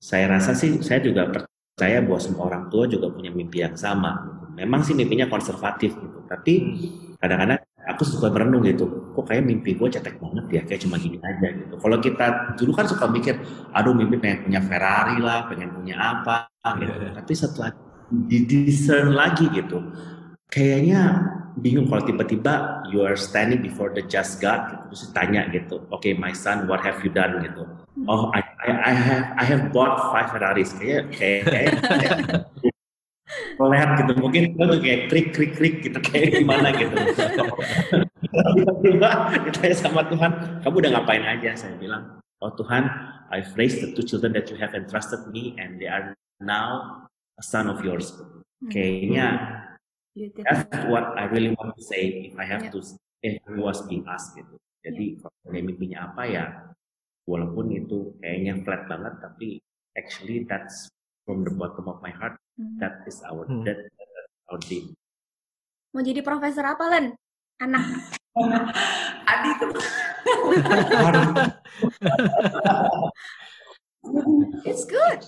saya 0.01 0.33
rasa 0.33 0.57
sih 0.57 0.81
saya 0.81 1.05
juga 1.05 1.29
percaya 1.29 2.01
bahwa 2.01 2.21
semua 2.21 2.49
orang 2.49 2.73
tua 2.73 2.89
juga 2.89 3.13
punya 3.13 3.29
mimpi 3.29 3.61
yang 3.61 3.77
sama. 3.77 4.25
Gitu. 4.25 4.45
Memang 4.57 4.81
sih 4.85 4.97
mimpinya 4.97 5.29
konservatif 5.29 5.93
gitu, 5.97 6.19
tapi 6.29 6.55
hmm. 6.65 7.21
kadang-kadang 7.21 7.61
aku 7.93 8.03
suka 8.09 8.33
merenung 8.33 8.65
gitu 8.65 8.89
kok 9.13 9.25
kayak 9.29 9.45
mimpi 9.45 9.77
gue 9.77 9.89
cetek 9.93 10.17
banget 10.19 10.45
ya 10.51 10.63
kayak 10.65 10.81
cuma 10.83 10.97
gini 10.97 11.21
aja 11.21 11.49
gitu. 11.53 11.75
Kalau 11.77 11.97
kita 12.01 12.57
dulu 12.57 12.73
kan 12.73 12.87
suka 12.89 13.05
mikir 13.07 13.39
aduh 13.71 13.93
mimpi 13.93 14.17
pengen 14.19 14.49
punya 14.49 14.61
Ferrari 14.65 15.17
lah 15.21 15.47
pengen 15.47 15.71
punya 15.73 15.97
apa 16.01 16.49
gitu. 16.81 16.95
Yeah. 16.95 17.15
tapi 17.19 17.33
setelah 17.35 17.71
di 18.13 18.39
discern 18.45 19.17
lagi 19.17 19.49
gitu 19.51 19.83
kayaknya 20.53 21.33
bingung 21.59 21.89
kalau 21.89 22.05
tiba-tiba 22.05 22.85
you 22.93 23.05
are 23.05 23.17
standing 23.17 23.61
before 23.61 23.93
the 23.93 24.05
just 24.05 24.41
God 24.41 24.73
gitu 24.73 24.85
terus 24.93 25.03
tanya 25.13 25.49
gitu 25.53 25.85
oke 25.89 26.01
okay, 26.01 26.13
my 26.17 26.33
son 26.33 26.69
what 26.69 26.81
have 26.85 27.01
you 27.05 27.13
done? 27.13 27.41
gitu. 27.45 27.65
Hmm. 27.93 28.09
oh 28.09 28.23
I, 28.33 28.41
I, 28.41 28.69
I 28.89 28.93
have 28.93 29.25
I 29.37 29.45
have 29.45 29.63
bought 29.73 30.13
five 30.13 30.33
Ferraris. 30.33 30.73
Kayak 30.77 31.13
kayak, 31.13 31.43
kayak 31.49 32.17
melihat 33.57 33.89
gitu 34.01 34.13
mungkin 34.19 34.43
itu 34.53 34.63
tuh 34.63 34.79
kayak 34.81 35.01
krik 35.09 35.29
krik 35.33 35.53
krik 35.57 35.77
gitu 35.85 35.99
kayak 36.01 36.41
gimana 36.41 36.69
gitu. 36.75 36.95
Tiba-tiba 38.33 39.11
ditanya 39.49 39.77
sama 39.77 40.01
Tuhan 40.09 40.33
kamu 40.65 40.75
udah 40.83 40.91
ngapain 40.99 41.25
aja? 41.25 41.51
Saya 41.57 41.75
bilang 41.77 42.21
oh 42.41 42.53
Tuhan 42.57 42.89
I've 43.33 43.53
raised 43.57 43.81
the 43.81 43.93
two 43.97 44.05
children 44.05 44.37
that 44.37 44.49
you 44.53 44.57
have 44.61 44.77
entrusted 44.77 45.25
me 45.33 45.57
and 45.57 45.81
they 45.81 45.89
are 45.89 46.13
now 46.41 47.05
a 47.39 47.45
son 47.45 47.69
of 47.69 47.81
yours. 47.81 48.13
Kayaknya 48.69 49.41
that's 50.45 50.87
what 50.93 51.17
I 51.17 51.25
really 51.33 51.57
want 51.57 51.73
to 51.77 51.83
say 51.83 52.29
if 52.29 52.35
I 52.37 52.45
have 52.45 52.69
to 52.73 52.79
if 53.25 53.41
I 53.49 53.57
was 53.57 53.81
being 53.89 54.05
asked 54.11 54.37
gitu. 54.37 54.59
Jadi 54.83 55.23
kalau 55.23 55.49
mimpinya 55.55 56.11
apa 56.11 56.23
ya 56.27 56.45
walaupun 57.31 57.71
itu 57.71 58.19
kayaknya 58.19 58.59
flat 58.67 58.91
banget 58.91 59.15
tapi 59.23 59.63
actually 59.95 60.43
that's 60.51 60.91
from 61.23 61.47
the 61.47 61.55
bottom 61.55 61.87
of 61.87 62.03
my 62.03 62.11
heart. 62.11 62.35
Hmm. 62.35 62.42
That 62.79 63.03
is 63.09 63.23
our 63.25 63.49
hmm. 63.49 63.65
that, 63.65 63.89
that 63.89 64.27
our 64.53 64.59
dream. 64.61 64.93
Mau 65.93 66.01
jadi 66.05 66.23
profesor 66.25 66.65
apa, 66.65 66.89
Len? 66.89 67.13
Anak. 67.61 67.85
Adi 69.29 69.49
itu. 69.53 69.69
It's 74.69 74.85
good. 74.89 75.21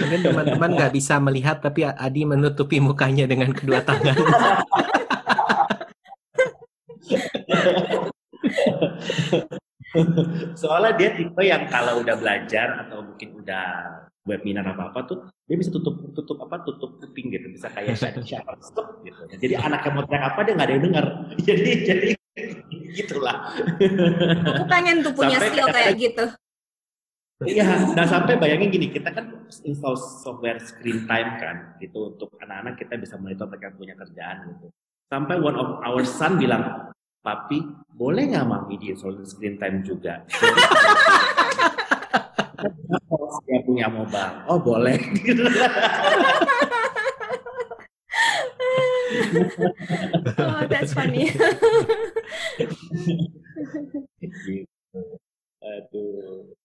Mungkin 0.00 0.20
teman-teman 0.24 0.80
nggak 0.80 0.96
bisa 0.96 1.20
melihat, 1.20 1.60
tapi 1.60 1.84
Adi 1.84 2.24
menutupi 2.24 2.80
mukanya 2.80 3.28
dengan 3.28 3.52
kedua 3.52 3.84
tangan. 3.84 4.16
Soalnya 10.60 10.92
dia 10.96 11.10
tipe 11.16 11.42
yang 11.44 11.68
kalau 11.68 12.00
udah 12.04 12.16
belajar 12.20 12.86
atau 12.86 13.02
mungkin 13.04 13.34
udah 13.40 13.66
webinar 14.28 14.68
apa 14.68 14.92
apa 14.92 15.00
tuh 15.08 15.18
dia 15.48 15.56
bisa 15.56 15.72
tutup 15.72 16.12
tutup 16.12 16.36
apa 16.44 16.60
tutup 16.68 17.00
kuping 17.00 17.32
gitu. 17.32 17.48
Bisa 17.48 17.72
kayak 17.72 17.96
siapa 18.28 18.52
stop 18.60 19.00
gitu. 19.02 19.24
Jadi 19.40 19.54
anak 19.56 19.88
yang 19.88 19.94
mau 19.96 20.04
teriak 20.04 20.24
apa 20.36 20.40
dia 20.44 20.52
nggak 20.52 20.66
ada 20.68 20.74
yang 20.76 20.84
dengar 20.84 21.04
jadi 21.48 21.72
jadi 21.88 22.08
gitulah. 22.92 23.36
Aku 24.44 24.64
pengen 24.68 25.00
tuh 25.00 25.16
punya 25.16 25.40
sampai 25.40 25.50
skill 25.50 25.68
kayak 25.72 25.94
gitu. 25.96 26.24
Iya, 27.38 27.94
nah 27.94 28.02
sampai 28.02 28.34
bayangin 28.34 28.74
gini, 28.74 28.90
kita 28.90 29.14
kan 29.14 29.46
install 29.62 29.94
software 29.94 30.58
screen 30.58 31.06
time 31.06 31.38
kan, 31.38 31.78
gitu 31.78 32.10
untuk 32.10 32.34
anak-anak 32.42 32.74
kita 32.82 32.98
bisa 32.98 33.14
monitor 33.14 33.46
mereka 33.46 33.70
punya 33.78 33.94
kerjaan 33.94 34.58
gitu. 34.58 34.74
Sampai 35.06 35.38
one 35.38 35.54
of 35.54 35.78
our 35.86 36.02
son 36.02 36.34
bilang, 36.34 36.90
papi 37.22 37.62
boleh 37.94 38.26
nggak 38.34 38.42
mami 38.42 38.74
di 38.82 38.90
install 38.90 39.22
screen 39.22 39.54
time 39.54 39.86
juga? 39.86 40.26
punya 43.78 43.94
mobile. 43.94 44.34
Oh 44.50 44.58
boleh. 44.58 44.98
oh, 50.42 50.66
that's 50.66 50.90
funny. 50.90 51.30
Aduh. 55.62 56.58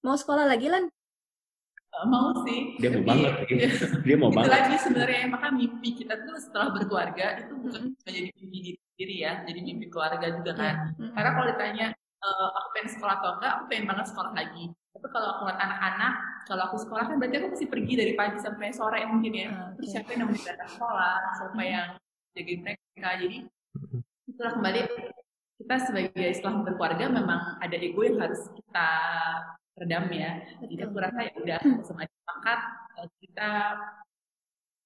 Mau 0.00 0.16
sekolah 0.16 0.48
lagi, 0.48 0.72
Lan? 0.72 0.88
Uh, 1.92 2.04
mau 2.08 2.32
sih. 2.48 2.80
Dia 2.80 2.96
mau 2.96 3.04
banget. 3.04 3.44
Dia 4.08 4.16
mau 4.16 4.32
banget. 4.32 4.48
lagi 4.48 4.80
sebenarnya, 4.88 5.28
maka 5.28 5.52
mimpi 5.52 6.00
kita 6.00 6.16
tuh 6.24 6.40
setelah 6.40 6.80
berkeluarga 6.80 7.44
itu 7.44 7.52
bukan 7.60 7.92
menjadi 7.92 8.32
mimpi 8.32 8.46
diri 8.48 8.80
sendiri 8.80 9.20
ya, 9.20 9.44
jadi 9.44 9.60
mimpi 9.60 9.92
keluarga 9.92 10.32
juga 10.32 10.56
kan. 10.56 10.96
Yeah. 10.96 11.12
Karena 11.12 11.30
kalau 11.36 11.46
ditanya 11.52 11.92
uh, 12.24 12.48
aku 12.56 12.68
pengen 12.72 12.88
sekolah 12.96 13.20
atau 13.20 13.36
enggak, 13.36 13.52
aku 13.52 13.68
pengen 13.68 13.84
banget 13.84 14.08
sekolah 14.08 14.32
lagi. 14.32 14.72
Tapi 14.98 15.06
kalau 15.14 15.28
aku 15.38 15.40
ngeliat 15.46 15.60
anak-anak, 15.62 16.14
kalau 16.50 16.62
aku 16.66 16.76
sekolah 16.82 17.04
kan 17.06 17.16
berarti 17.22 17.36
aku 17.38 17.48
mesti 17.54 17.66
pergi 17.70 17.94
dari 17.94 18.12
pagi 18.18 18.38
sampai 18.42 18.74
sore 18.74 18.98
mungkin 19.06 19.30
ya. 19.30 19.46
Okay. 19.46 19.70
Terus 19.78 19.88
siapa 19.94 20.08
yang 20.10 20.20
nemenin 20.26 20.42
datang 20.42 20.70
sekolah, 20.74 21.16
siapa 21.38 21.60
yang 21.62 21.88
jagain 22.34 22.60
mereka. 22.66 23.10
Jadi 23.22 23.38
itulah 24.26 24.52
kembali 24.58 24.80
kita 25.62 25.76
sebagai 25.86 26.28
setelah 26.34 26.54
berkeluarga 26.66 27.04
memang 27.06 27.40
ada 27.62 27.76
ego 27.78 28.00
yang 28.02 28.18
harus 28.18 28.42
kita 28.50 28.90
redam 29.78 30.04
ya. 30.10 30.30
Jadi 30.66 30.74
aku 30.82 30.96
rasa 30.98 31.20
ya 31.22 31.32
udah 31.38 31.60
semacam 31.86 32.18
makat 32.26 32.60
eh, 32.98 33.08
kita 33.22 33.50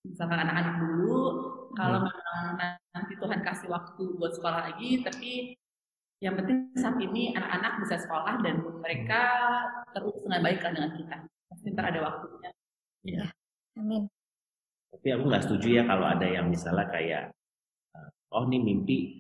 misalkan 0.03 0.39
anak-anak 0.45 0.77
dulu 0.83 1.19
kalau 1.73 2.03
hmm. 2.03 2.07
memang 2.11 2.75
nanti 2.91 3.13
Tuhan 3.17 3.41
kasih 3.41 3.71
waktu 3.71 4.05
buat 4.19 4.35
sekolah 4.35 4.61
lagi 4.69 5.01
tapi 5.07 5.55
yang 6.23 6.39
penting 6.39 6.71
saat 6.79 6.95
ini 7.03 7.35
anak-anak 7.35 7.83
bisa 7.83 7.99
sekolah 7.99 8.39
dan 8.47 8.63
mereka 8.79 9.23
terus 9.91 10.23
dengan 10.23 10.41
baik 10.47 10.63
dengan 10.63 10.95
kita. 10.95 11.17
Pasti 11.51 11.67
ntar 11.75 11.91
ada 11.91 12.01
waktunya. 12.07 12.51
Ya. 13.03 13.27
Amin. 13.75 14.07
Tapi 14.95 15.09
aku 15.19 15.25
nggak 15.27 15.43
setuju 15.43 15.83
ya 15.83 15.83
kalau 15.83 16.07
ada 16.07 16.23
yang 16.23 16.47
misalnya 16.47 16.87
kayak, 16.87 17.35
eh, 17.99 18.09
oh 18.31 18.47
ini 18.47 18.63
mimpi, 18.63 19.19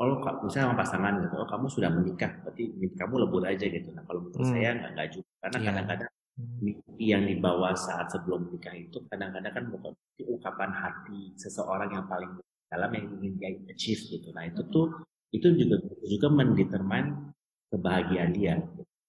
kalau 0.00 0.16
oh, 0.16 0.48
misalnya 0.48 0.72
sama 0.72 0.80
pasangan 0.80 1.14
gitu, 1.20 1.34
oh 1.36 1.48
kamu 1.50 1.66
sudah 1.68 1.90
menikah, 1.92 2.32
berarti 2.40 2.72
mimpi 2.72 2.96
kamu 2.96 3.14
lebur 3.28 3.44
aja 3.44 3.66
gitu. 3.68 3.92
Nah 3.92 4.02
kalau 4.08 4.24
menurut 4.24 4.40
hmm. 4.40 4.52
saya 4.56 4.68
nggak 4.80 4.90
nggak 4.96 5.08
juga, 5.12 5.30
karena 5.44 5.58
yeah. 5.58 5.66
kadang-kadang 5.68 6.10
hmm. 6.40 6.56
mimpi 6.64 7.04
yang 7.04 7.22
dibawa 7.28 7.68
saat 7.76 8.06
sebelum 8.08 8.48
menikah 8.48 8.72
itu 8.72 8.98
kadang-kadang 9.12 9.52
kan 9.52 9.64
bukan 9.68 9.92
ungkapan 10.24 10.70
hati 10.72 11.36
seseorang 11.36 11.90
yang 11.92 12.06
paling 12.08 12.32
dalam 12.72 12.90
yang 12.96 13.06
ingin 13.20 13.32
dia 13.36 13.50
achieve 13.68 14.00
gitu. 14.08 14.32
Nah 14.32 14.48
itu 14.48 14.64
tuh 14.72 14.88
itu 15.34 15.50
juga 15.58 15.82
juga 16.06 16.28
mendetermine 16.30 17.34
kebahagiaan 17.74 18.30
dia. 18.30 18.62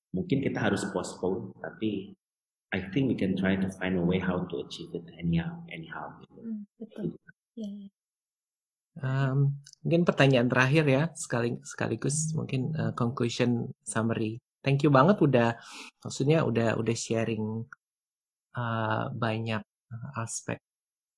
Mungkin 0.09 0.41
kita 0.41 0.57
harus 0.57 0.81
postpone, 0.89 1.53
tapi 1.61 2.17
I 2.73 2.81
think 2.89 3.13
we 3.13 3.15
can 3.15 3.37
try 3.37 3.53
to 3.53 3.69
find 3.77 3.95
a 3.99 4.03
way 4.03 4.17
how 4.17 4.41
to 4.41 4.55
achieve 4.65 4.89
it 4.97 5.05
anyhow, 5.21 5.61
anyhow. 5.69 6.09
Gitu. 6.23 6.39
Hmm, 6.41 6.61
betul. 6.81 7.05
Yeah. 7.53 7.93
Um, 8.95 9.59
mungkin 9.83 10.07
pertanyaan 10.07 10.47
terakhir 10.47 10.87
ya, 10.87 11.03
sekali 11.13 11.59
sekaligus 11.67 12.31
mungkin 12.31 12.71
uh, 12.79 12.95
conclusion 12.95 13.75
summary 13.83 14.39
thank 14.65 14.81
you 14.81 14.89
banget 14.89 15.21
udah 15.21 15.53
maksudnya 16.01 16.41
udah 16.41 16.73
udah 16.73 16.95
sharing 16.97 17.69
uh, 18.57 19.13
banyak 19.13 19.61
aspek 20.17 20.57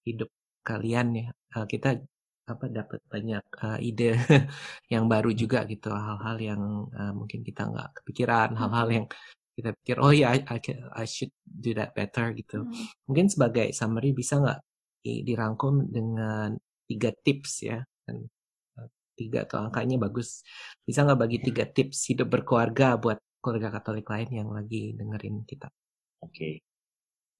hidup 0.03 0.27
kalian 0.67 1.15
ya. 1.15 1.27
Uh, 1.55 1.63
kita 1.63 2.03
apa 2.47 2.65
dapat 2.71 3.03
banyak 3.11 3.43
uh, 3.59 3.77
ide 3.83 4.15
yang 4.93 5.11
baru 5.11 5.35
juga 5.35 5.67
gitu 5.67 5.91
hal-hal 5.91 6.37
yang 6.39 6.61
uh, 6.95 7.11
mungkin 7.11 7.43
kita 7.43 7.67
nggak 7.67 8.01
kepikiran 8.01 8.55
hal-hal 8.55 8.87
yang 8.87 9.05
kita 9.51 9.75
pikir 9.83 9.97
oh 9.99 10.15
ya 10.15 10.31
yeah, 10.31 10.47
I, 10.47 10.55
I, 10.55 11.03
I 11.03 11.05
should 11.05 11.33
do 11.43 11.75
that 11.75 11.91
better 11.91 12.31
gitu. 12.31 12.63
Hmm. 12.63 12.71
mungkin 13.09 13.27
sebagai 13.27 13.67
summary 13.75 14.15
bisa 14.15 14.39
nggak 14.39 14.59
dirangkum 15.03 15.87
dengan 15.87 16.55
tiga 16.87 17.11
tips 17.11 17.67
ya 17.67 17.83
dan 18.07 18.27
uh, 18.79 18.87
tiga 19.19 19.43
atau 19.43 19.67
angkanya 19.67 19.99
bagus. 20.07 20.43
Bisa 20.83 21.03
nggak 21.03 21.19
bagi 21.19 21.37
tiga 21.43 21.67
tips 21.67 22.07
hidup 22.11 22.31
berkeluarga 22.31 22.95
buat 22.95 23.19
keluarga 23.43 23.79
Katolik 23.79 24.07
lain 24.07 24.29
yang 24.31 24.49
lagi 24.51 24.95
dengerin 24.95 25.43
kita? 25.43 25.67
Oke. 26.23 26.63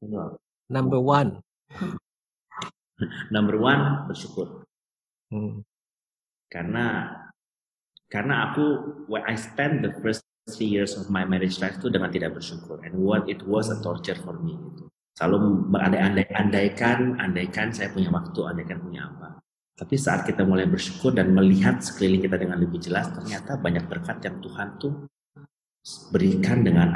Okay. 0.03 0.13
number 0.67 0.99
one. 0.99 1.39
Number 3.29 3.61
one 3.61 4.09
bersyukur 4.09 4.65
hmm. 5.33 5.63
karena 6.51 7.11
karena 8.07 8.51
aku 8.51 8.65
when 9.11 9.23
I 9.27 9.35
spend 9.35 9.83
the 9.83 9.91
first 9.99 10.23
three 10.47 10.71
years 10.71 10.95
of 10.95 11.11
my 11.11 11.27
marriage 11.27 11.59
life 11.59 11.75
itu 11.75 11.91
dengan 11.91 12.07
tidak 12.07 12.39
bersyukur 12.39 12.79
and 12.87 12.95
what 12.95 13.27
it 13.27 13.43
was 13.43 13.67
a 13.67 13.77
torture 13.83 14.15
for 14.15 14.39
me 14.39 14.55
gitu. 14.55 14.87
Selalu 15.17 15.73
berandai-andai, 15.73 16.29
andaikan, 16.29 17.17
andaikan 17.17 17.73
saya 17.73 17.89
punya 17.89 18.13
waktu, 18.13 18.37
andaikan 18.45 18.77
punya 18.77 19.09
apa. 19.09 19.41
Tapi 19.73 19.97
saat 19.97 20.29
kita 20.29 20.45
mulai 20.45 20.69
bersyukur 20.69 21.09
dan 21.09 21.33
melihat 21.33 21.81
sekeliling 21.81 22.21
kita 22.21 22.37
dengan 22.37 22.61
lebih 22.61 22.77
jelas, 22.77 23.09
ternyata 23.09 23.57
banyak 23.57 23.89
berkat 23.89 24.21
yang 24.21 24.37
Tuhan 24.45 24.77
tuh 24.77 25.09
berikan 26.13 26.61
dengan 26.61 26.93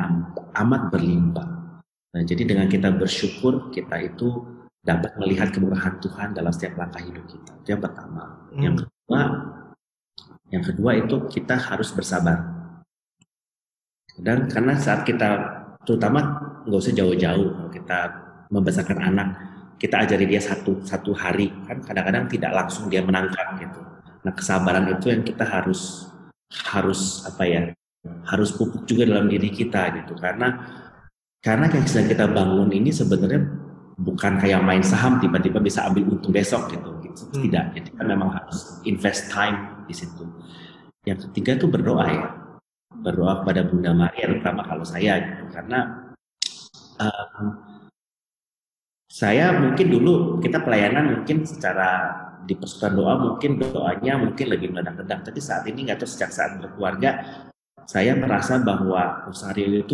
amat 0.53 0.93
berlimpah. 0.93 1.49
Nah, 2.13 2.21
jadi 2.21 2.45
dengan 2.45 2.69
kita 2.69 2.93
bersyukur, 2.93 3.73
kita 3.73 3.97
itu 4.05 4.60
dapat 4.81 5.13
melihat 5.21 5.53
kemurahan 5.53 6.01
Tuhan 6.01 6.33
dalam 6.33 6.49
setiap 6.49 6.77
langkah 6.77 7.01
hidup 7.01 7.25
kita. 7.29 7.51
Itu 7.61 7.77
yang 7.77 7.83
pertama. 7.83 8.49
Hmm. 8.49 8.61
Yang 8.61 8.75
kedua, 8.85 9.21
yang 10.51 10.63
kedua 10.65 10.91
itu 10.97 11.15
kita 11.29 11.55
harus 11.55 11.93
bersabar 11.93 12.61
dan 14.19 14.51
karena 14.51 14.75
saat 14.75 15.07
kita 15.07 15.29
terutama 15.87 16.19
nggak 16.67 16.81
usah 16.81 16.93
jauh-jauh 16.93 17.47
kalau 17.55 17.71
kita 17.71 17.99
membesarkan 18.51 18.99
anak, 18.99 19.27
kita 19.79 20.03
ajari 20.03 20.27
dia 20.27 20.41
satu 20.43 20.83
satu 20.83 21.15
hari 21.15 21.49
kan 21.63 21.79
kadang-kadang 21.79 22.27
tidak 22.27 22.51
langsung 22.51 22.91
dia 22.91 22.99
menangkap 22.99 23.55
gitu. 23.57 23.79
Nah 24.21 24.33
kesabaran 24.35 24.91
itu 24.91 25.09
yang 25.09 25.23
kita 25.23 25.47
harus 25.47 26.11
harus 26.51 27.23
apa 27.23 27.43
ya 27.47 27.61
harus 28.27 28.51
pupuk 28.51 28.83
juga 28.83 29.07
dalam 29.07 29.31
diri 29.31 29.47
kita 29.47 30.03
gitu 30.03 30.19
karena 30.19 30.67
karena 31.39 31.71
yang 31.71 31.87
sedang 31.87 32.09
kita 32.11 32.25
bangun 32.27 32.69
ini 32.75 32.91
sebenarnya 32.91 33.41
bukan 34.01 34.41
kayak 34.41 34.65
main 34.65 34.81
saham 34.81 35.21
tiba-tiba 35.21 35.61
bisa 35.61 35.85
ambil 35.85 36.17
untung 36.17 36.33
besok 36.33 36.73
gitu, 36.73 36.89
gitu. 37.05 37.21
Hmm. 37.29 37.41
tidak 37.45 37.65
jadi 37.77 37.89
kan 37.93 38.05
memang 38.09 38.29
harus 38.33 38.81
invest 38.83 39.29
time 39.29 39.85
di 39.85 39.93
situ 39.93 40.25
yang 41.05 41.17
ketiga 41.29 41.57
itu 41.61 41.67
berdoa 41.69 42.05
ya 42.09 42.25
berdoa 43.01 43.41
kepada 43.41 43.61
Bunda 43.65 43.91
Maria 43.93 44.25
terutama 44.29 44.61
kalau 44.65 44.85
saya 44.85 45.21
gitu 45.21 45.43
karena 45.53 45.79
um, 47.01 47.45
saya 49.11 49.53
mungkin 49.57 49.87
dulu 49.91 50.39
kita 50.39 50.63
pelayanan 50.63 51.19
mungkin 51.19 51.43
secara 51.45 52.21
di 52.45 52.57
persekutuan 52.57 52.93
doa 52.97 53.13
mungkin 53.21 53.51
doanya 53.61 54.17
mungkin 54.17 54.45
lebih 54.49 54.73
meledak-ledak 54.73 55.29
tapi 55.29 55.39
saat 55.41 55.65
ini 55.69 55.85
nggak 55.85 56.01
tahu 56.01 56.09
sejak 56.09 56.31
saat 56.33 56.57
berkeluarga 56.57 57.21
saya 57.85 58.15
merasa 58.15 58.61
bahwa 58.61 59.25
Rosario 59.27 59.83
itu 59.83 59.93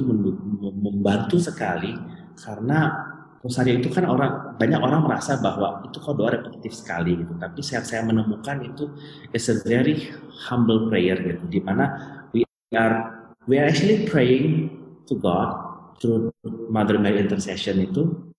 membantu 0.59 1.39
sekali 1.41 1.95
karena 2.37 3.06
Rosario 3.37 3.77
itu 3.77 3.93
kan 3.93 4.09
orang 4.09 4.57
banyak 4.57 4.81
orang 4.81 5.05
merasa 5.05 5.37
bahwa 5.37 5.85
itu 5.85 6.01
kok 6.01 6.17
doa 6.17 6.33
repetitif 6.33 6.73
sekali 6.73 7.21
gitu. 7.21 7.37
Tapi 7.37 7.59
saat 7.61 7.85
saya 7.85 8.01
menemukan 8.01 8.57
itu 8.65 8.89
is 9.29 9.45
a 9.53 9.61
very 9.61 10.09
humble 10.49 10.89
prayer 10.89 11.13
gitu. 11.21 11.45
Di 11.45 11.61
mana 11.61 11.85
we 12.33 12.41
are 12.73 13.29
we 13.45 13.61
are 13.61 13.69
actually 13.69 14.09
praying 14.09 14.73
to 15.05 15.13
God 15.21 15.53
through 16.01 16.33
Mother 16.73 16.97
Mary 16.97 17.21
intercession 17.21 17.77
itu. 17.77 18.33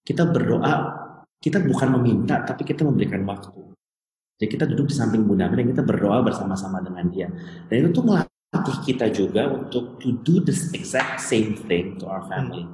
Kita 0.00 0.24
berdoa 0.24 0.98
kita 1.36 1.60
bukan 1.60 2.00
meminta 2.00 2.40
tapi 2.40 2.64
kita 2.64 2.80
memberikan 2.80 3.20
waktu. 3.28 3.52
Jadi 4.40 4.48
kita 4.56 4.64
duduk 4.64 4.88
di 4.88 4.96
samping 4.96 5.28
Bunda 5.28 5.52
Mary 5.52 5.68
kita 5.68 5.84
berdoa 5.84 6.24
bersama-sama 6.24 6.80
dengan 6.80 7.04
dia. 7.12 7.28
Dan 7.68 7.84
itu 7.84 7.92
tuh 7.92 8.08
melatih 8.08 8.78
kita 8.88 9.12
juga 9.12 9.52
untuk 9.52 10.00
to 10.00 10.16
do 10.24 10.40
this 10.40 10.72
exact 10.72 11.20
same 11.20 11.52
thing 11.68 12.00
to 12.00 12.08
our 12.08 12.24
family 12.24 12.64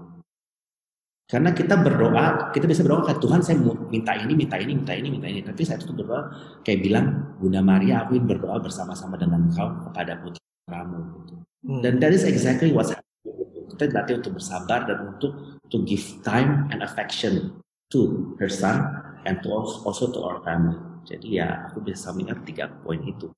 karena 1.27 1.51
kita 1.51 1.75
berdoa, 1.75 2.55
kita 2.55 2.71
bisa 2.71 2.87
berdoa 2.87 3.03
kayak 3.03 3.19
Tuhan 3.19 3.43
saya 3.43 3.59
minta 3.91 4.15
ini, 4.15 4.39
minta 4.39 4.55
ini, 4.63 4.79
minta 4.79 4.95
ini, 4.95 5.11
minta 5.11 5.27
ini. 5.27 5.43
Tapi 5.43 5.67
saya 5.67 5.83
itu 5.83 5.91
berdoa 5.91 6.31
kayak 6.63 6.87
bilang, 6.87 7.35
Bunda 7.43 7.59
Maria, 7.67 8.07
aku 8.07 8.15
ingin 8.15 8.31
berdoa 8.31 8.63
bersama-sama 8.63 9.19
dengan 9.19 9.51
engkau 9.51 9.91
kepada 9.91 10.23
putri 10.23 10.39
kamu 10.71 10.99
gitu. 11.19 11.35
Hmm. 11.67 11.83
Dan 11.83 11.99
that 11.99 12.15
is 12.15 12.23
exactly 12.23 12.71
what's 12.71 12.95
happening. 12.95 13.43
Kita 13.75 13.91
dilatih 13.91 14.23
untuk 14.23 14.39
bersabar 14.39 14.87
dan 14.87 14.99
untuk 15.03 15.59
to 15.67 15.83
give 15.83 16.07
time 16.23 16.71
and 16.71 16.87
affection 16.87 17.59
to 17.91 18.31
her 18.39 18.47
son 18.47 18.87
and 19.27 19.43
to 19.43 19.51
also 19.51 20.07
to 20.15 20.23
our 20.23 20.39
family. 20.47 20.79
Jadi 21.11 21.43
ya 21.43 21.67
aku 21.67 21.83
bisa 21.83 22.07
summing 22.11 22.31
up 22.31 22.39
tiga 22.47 22.71
poin 22.87 23.03
itu. 23.03 23.35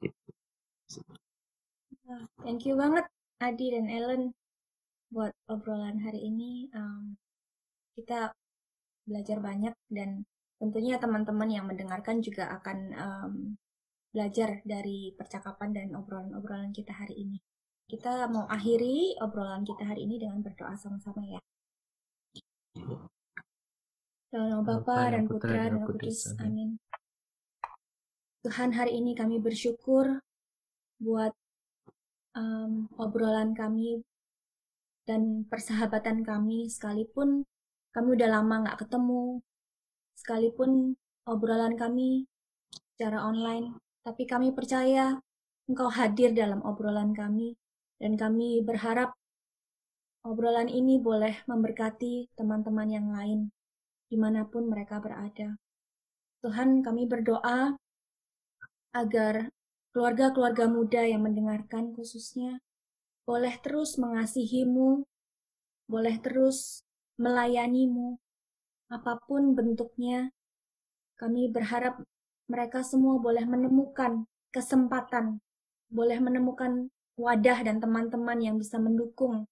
Gitu. 0.00 1.04
Thank 2.40 2.64
you 2.64 2.80
banget 2.80 3.04
Adi 3.44 3.76
dan 3.76 3.92
Ellen 3.92 4.32
buat 5.12 5.36
obrolan 5.52 6.00
hari 6.00 6.24
ini. 6.24 6.72
Um, 6.72 7.20
kita 8.06 8.30
belajar 9.02 9.42
banyak 9.42 9.74
dan 9.90 10.22
tentunya 10.62 10.94
teman-teman 10.94 11.50
yang 11.50 11.66
mendengarkan 11.66 12.22
juga 12.22 12.54
akan 12.54 12.78
um, 12.94 13.32
belajar 14.14 14.62
dari 14.62 15.10
percakapan 15.18 15.74
dan 15.74 15.90
obrolan-obrolan 15.98 16.70
kita 16.70 16.94
hari 16.94 17.26
ini. 17.26 17.42
Kita 17.90 18.30
mau 18.30 18.46
akhiri 18.46 19.18
obrolan 19.18 19.66
kita 19.66 19.90
hari 19.90 20.06
ini 20.06 20.22
dengan 20.22 20.38
berdoa 20.38 20.78
sama-sama 20.78 21.26
ya. 21.26 21.42
Dalam 24.30 24.62
Bapa 24.62 25.10
dan 25.10 25.26
Putra 25.26 25.66
dan 25.66 25.82
Kudus. 25.82 26.30
Amin. 26.38 26.78
Tuhan 28.46 28.70
hari 28.70 29.02
ini 29.02 29.18
kami 29.18 29.42
bersyukur 29.42 30.22
buat 31.02 31.34
um, 32.38 32.86
obrolan 33.02 33.50
kami 33.50 34.06
dan 35.10 35.42
persahabatan 35.50 36.22
kami 36.22 36.70
sekalipun 36.70 37.42
kami 37.96 38.20
udah 38.20 38.28
lama 38.28 38.54
nggak 38.68 38.84
ketemu 38.84 39.40
sekalipun 40.20 40.92
obrolan 41.24 41.80
kami 41.80 42.28
secara 42.92 43.24
online 43.24 43.72
tapi 44.04 44.28
kami 44.28 44.52
percaya 44.52 45.16
Engkau 45.66 45.90
hadir 45.90 46.30
dalam 46.30 46.62
obrolan 46.62 47.10
kami, 47.10 47.58
dan 47.98 48.14
kami 48.14 48.62
berharap 48.62 49.18
obrolan 50.22 50.70
ini 50.70 51.02
boleh 51.02 51.42
memberkati 51.50 52.30
teman-teman 52.38 52.86
yang 52.86 53.10
lain, 53.10 53.50
di 54.06 54.14
mana 54.14 54.46
pun 54.46 54.70
mereka 54.70 55.02
berada. 55.02 55.58
Tuhan, 56.38 56.86
kami 56.86 57.10
berdoa 57.10 57.74
agar 58.94 59.50
keluarga-keluarga 59.90 60.70
muda 60.70 61.02
yang 61.02 61.26
mendengarkan 61.26 61.90
khususnya 61.98 62.62
boleh 63.26 63.58
terus 63.58 63.98
mengasihimu, 63.98 65.02
boleh 65.90 66.14
terus 66.22 66.85
melayanimu, 67.16 68.16
apa 68.92 69.18
pun 69.24 69.56
bentuknya. 69.56 70.30
Kami 71.16 71.48
berharap 71.48 72.00
mereka 72.46 72.84
semua 72.84 73.18
boleh 73.18 73.42
menemukan 73.48 74.28
kesempatan, 74.52 75.40
boleh 75.88 76.18
menemukan 76.20 76.92
wadah 77.16 77.64
dan 77.64 77.80
teman-teman 77.80 78.38
yang 78.38 78.56
bisa 78.60 78.76
mendukung 78.76 79.48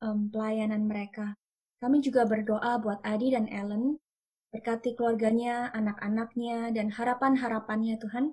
um, 0.00 0.18
pelayanan 0.32 0.88
mereka. 0.88 1.36
Kami 1.76 2.00
juga 2.00 2.24
berdoa 2.24 2.80
buat 2.80 3.04
Adi 3.04 3.36
dan 3.36 3.46
Ellen, 3.52 4.00
berkati 4.48 4.96
keluarganya, 4.96 5.68
anak-anaknya, 5.76 6.72
dan 6.72 6.88
harapan-harapannya 6.88 8.00
Tuhan, 8.00 8.32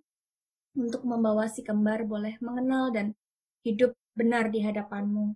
untuk 0.80 1.04
membawa 1.04 1.52
si 1.52 1.62
kembar 1.62 2.08
boleh 2.08 2.40
mengenal 2.40 2.90
dan 2.96 3.14
hidup 3.68 3.94
benar 4.16 4.48
di 4.50 4.64
hadapanmu. 4.64 5.36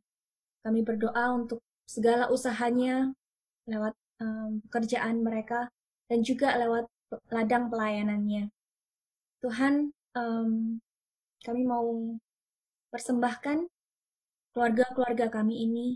Kami 0.64 0.80
berdoa 0.88 1.36
untuk 1.36 1.62
segala 1.88 2.28
usahanya 2.28 3.16
lewat 3.64 3.96
um, 4.20 4.60
pekerjaan 4.68 5.24
mereka 5.24 5.72
dan 6.12 6.20
juga 6.22 6.54
lewat 6.60 6.86
ladang 7.32 7.72
pelayanannya. 7.72 8.52
Tuhan, 9.40 9.96
um, 10.20 10.78
kami 11.42 11.64
mau 11.64 12.20
persembahkan 12.92 13.64
keluarga-keluarga 14.52 15.32
kami 15.32 15.64
ini. 15.64 15.88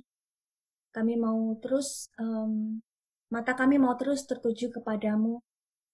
Kami 0.91 1.19
mau 1.19 1.55
terus, 1.59 2.07
um, 2.19 2.79
mata 3.31 3.55
kami 3.55 3.79
mau 3.79 3.95
terus 3.99 4.23
tertuju 4.23 4.71
kepadamu. 4.71 5.43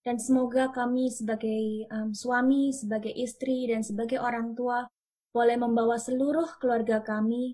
Dan 0.05 0.21
semoga 0.21 0.71
kami 0.71 1.11
sebagai 1.11 1.89
um, 1.91 2.13
suami, 2.13 2.71
sebagai 2.71 3.11
istri, 3.11 3.67
dan 3.67 3.83
sebagai 3.83 4.21
orang 4.21 4.55
tua 4.55 4.87
boleh 5.35 5.57
membawa 5.59 5.99
seluruh 5.99 6.47
keluarga 6.57 7.03
kami 7.03 7.53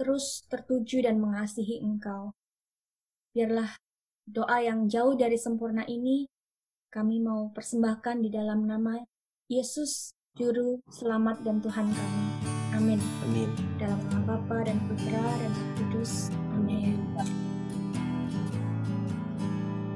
terus 0.00 0.48
tertuju 0.48 1.04
dan 1.04 1.20
mengasihi 1.20 1.84
Engkau. 1.84 2.32
Biarlah 3.36 3.76
doa 4.24 4.56
yang 4.64 4.88
jauh 4.88 5.12
dari 5.12 5.36
sempurna 5.36 5.84
ini 5.84 6.24
kami 6.88 7.20
mau 7.20 7.52
persembahkan 7.52 8.24
di 8.24 8.32
dalam 8.32 8.64
nama 8.64 8.96
Yesus, 9.52 10.16
Juru 10.40 10.80
Selamat 10.88 11.44
dan 11.44 11.60
Tuhan 11.60 11.92
kami. 11.92 12.24
Amin. 12.80 13.00
Amin. 13.28 13.52
Dalam 13.76 14.00
nama 14.08 14.40
Bapa 14.40 14.64
dan 14.64 14.80
Putra 14.88 15.20
dan 15.20 15.52
Roh 15.52 15.68
Kudus. 15.76 16.32
Amin. 16.56 16.96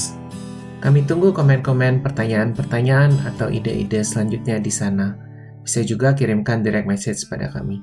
Kami 0.85 1.00
tunggu 1.09 1.33
komen-komen, 1.33 2.05
pertanyaan-pertanyaan, 2.05 3.16
atau 3.24 3.48
ide-ide 3.48 4.05
selanjutnya 4.05 4.61
di 4.61 4.68
sana. 4.68 5.16
Bisa 5.64 5.81
juga 5.81 6.12
kirimkan 6.12 6.61
direct 6.61 6.85
message 6.85 7.24
pada 7.24 7.48
kami. 7.48 7.81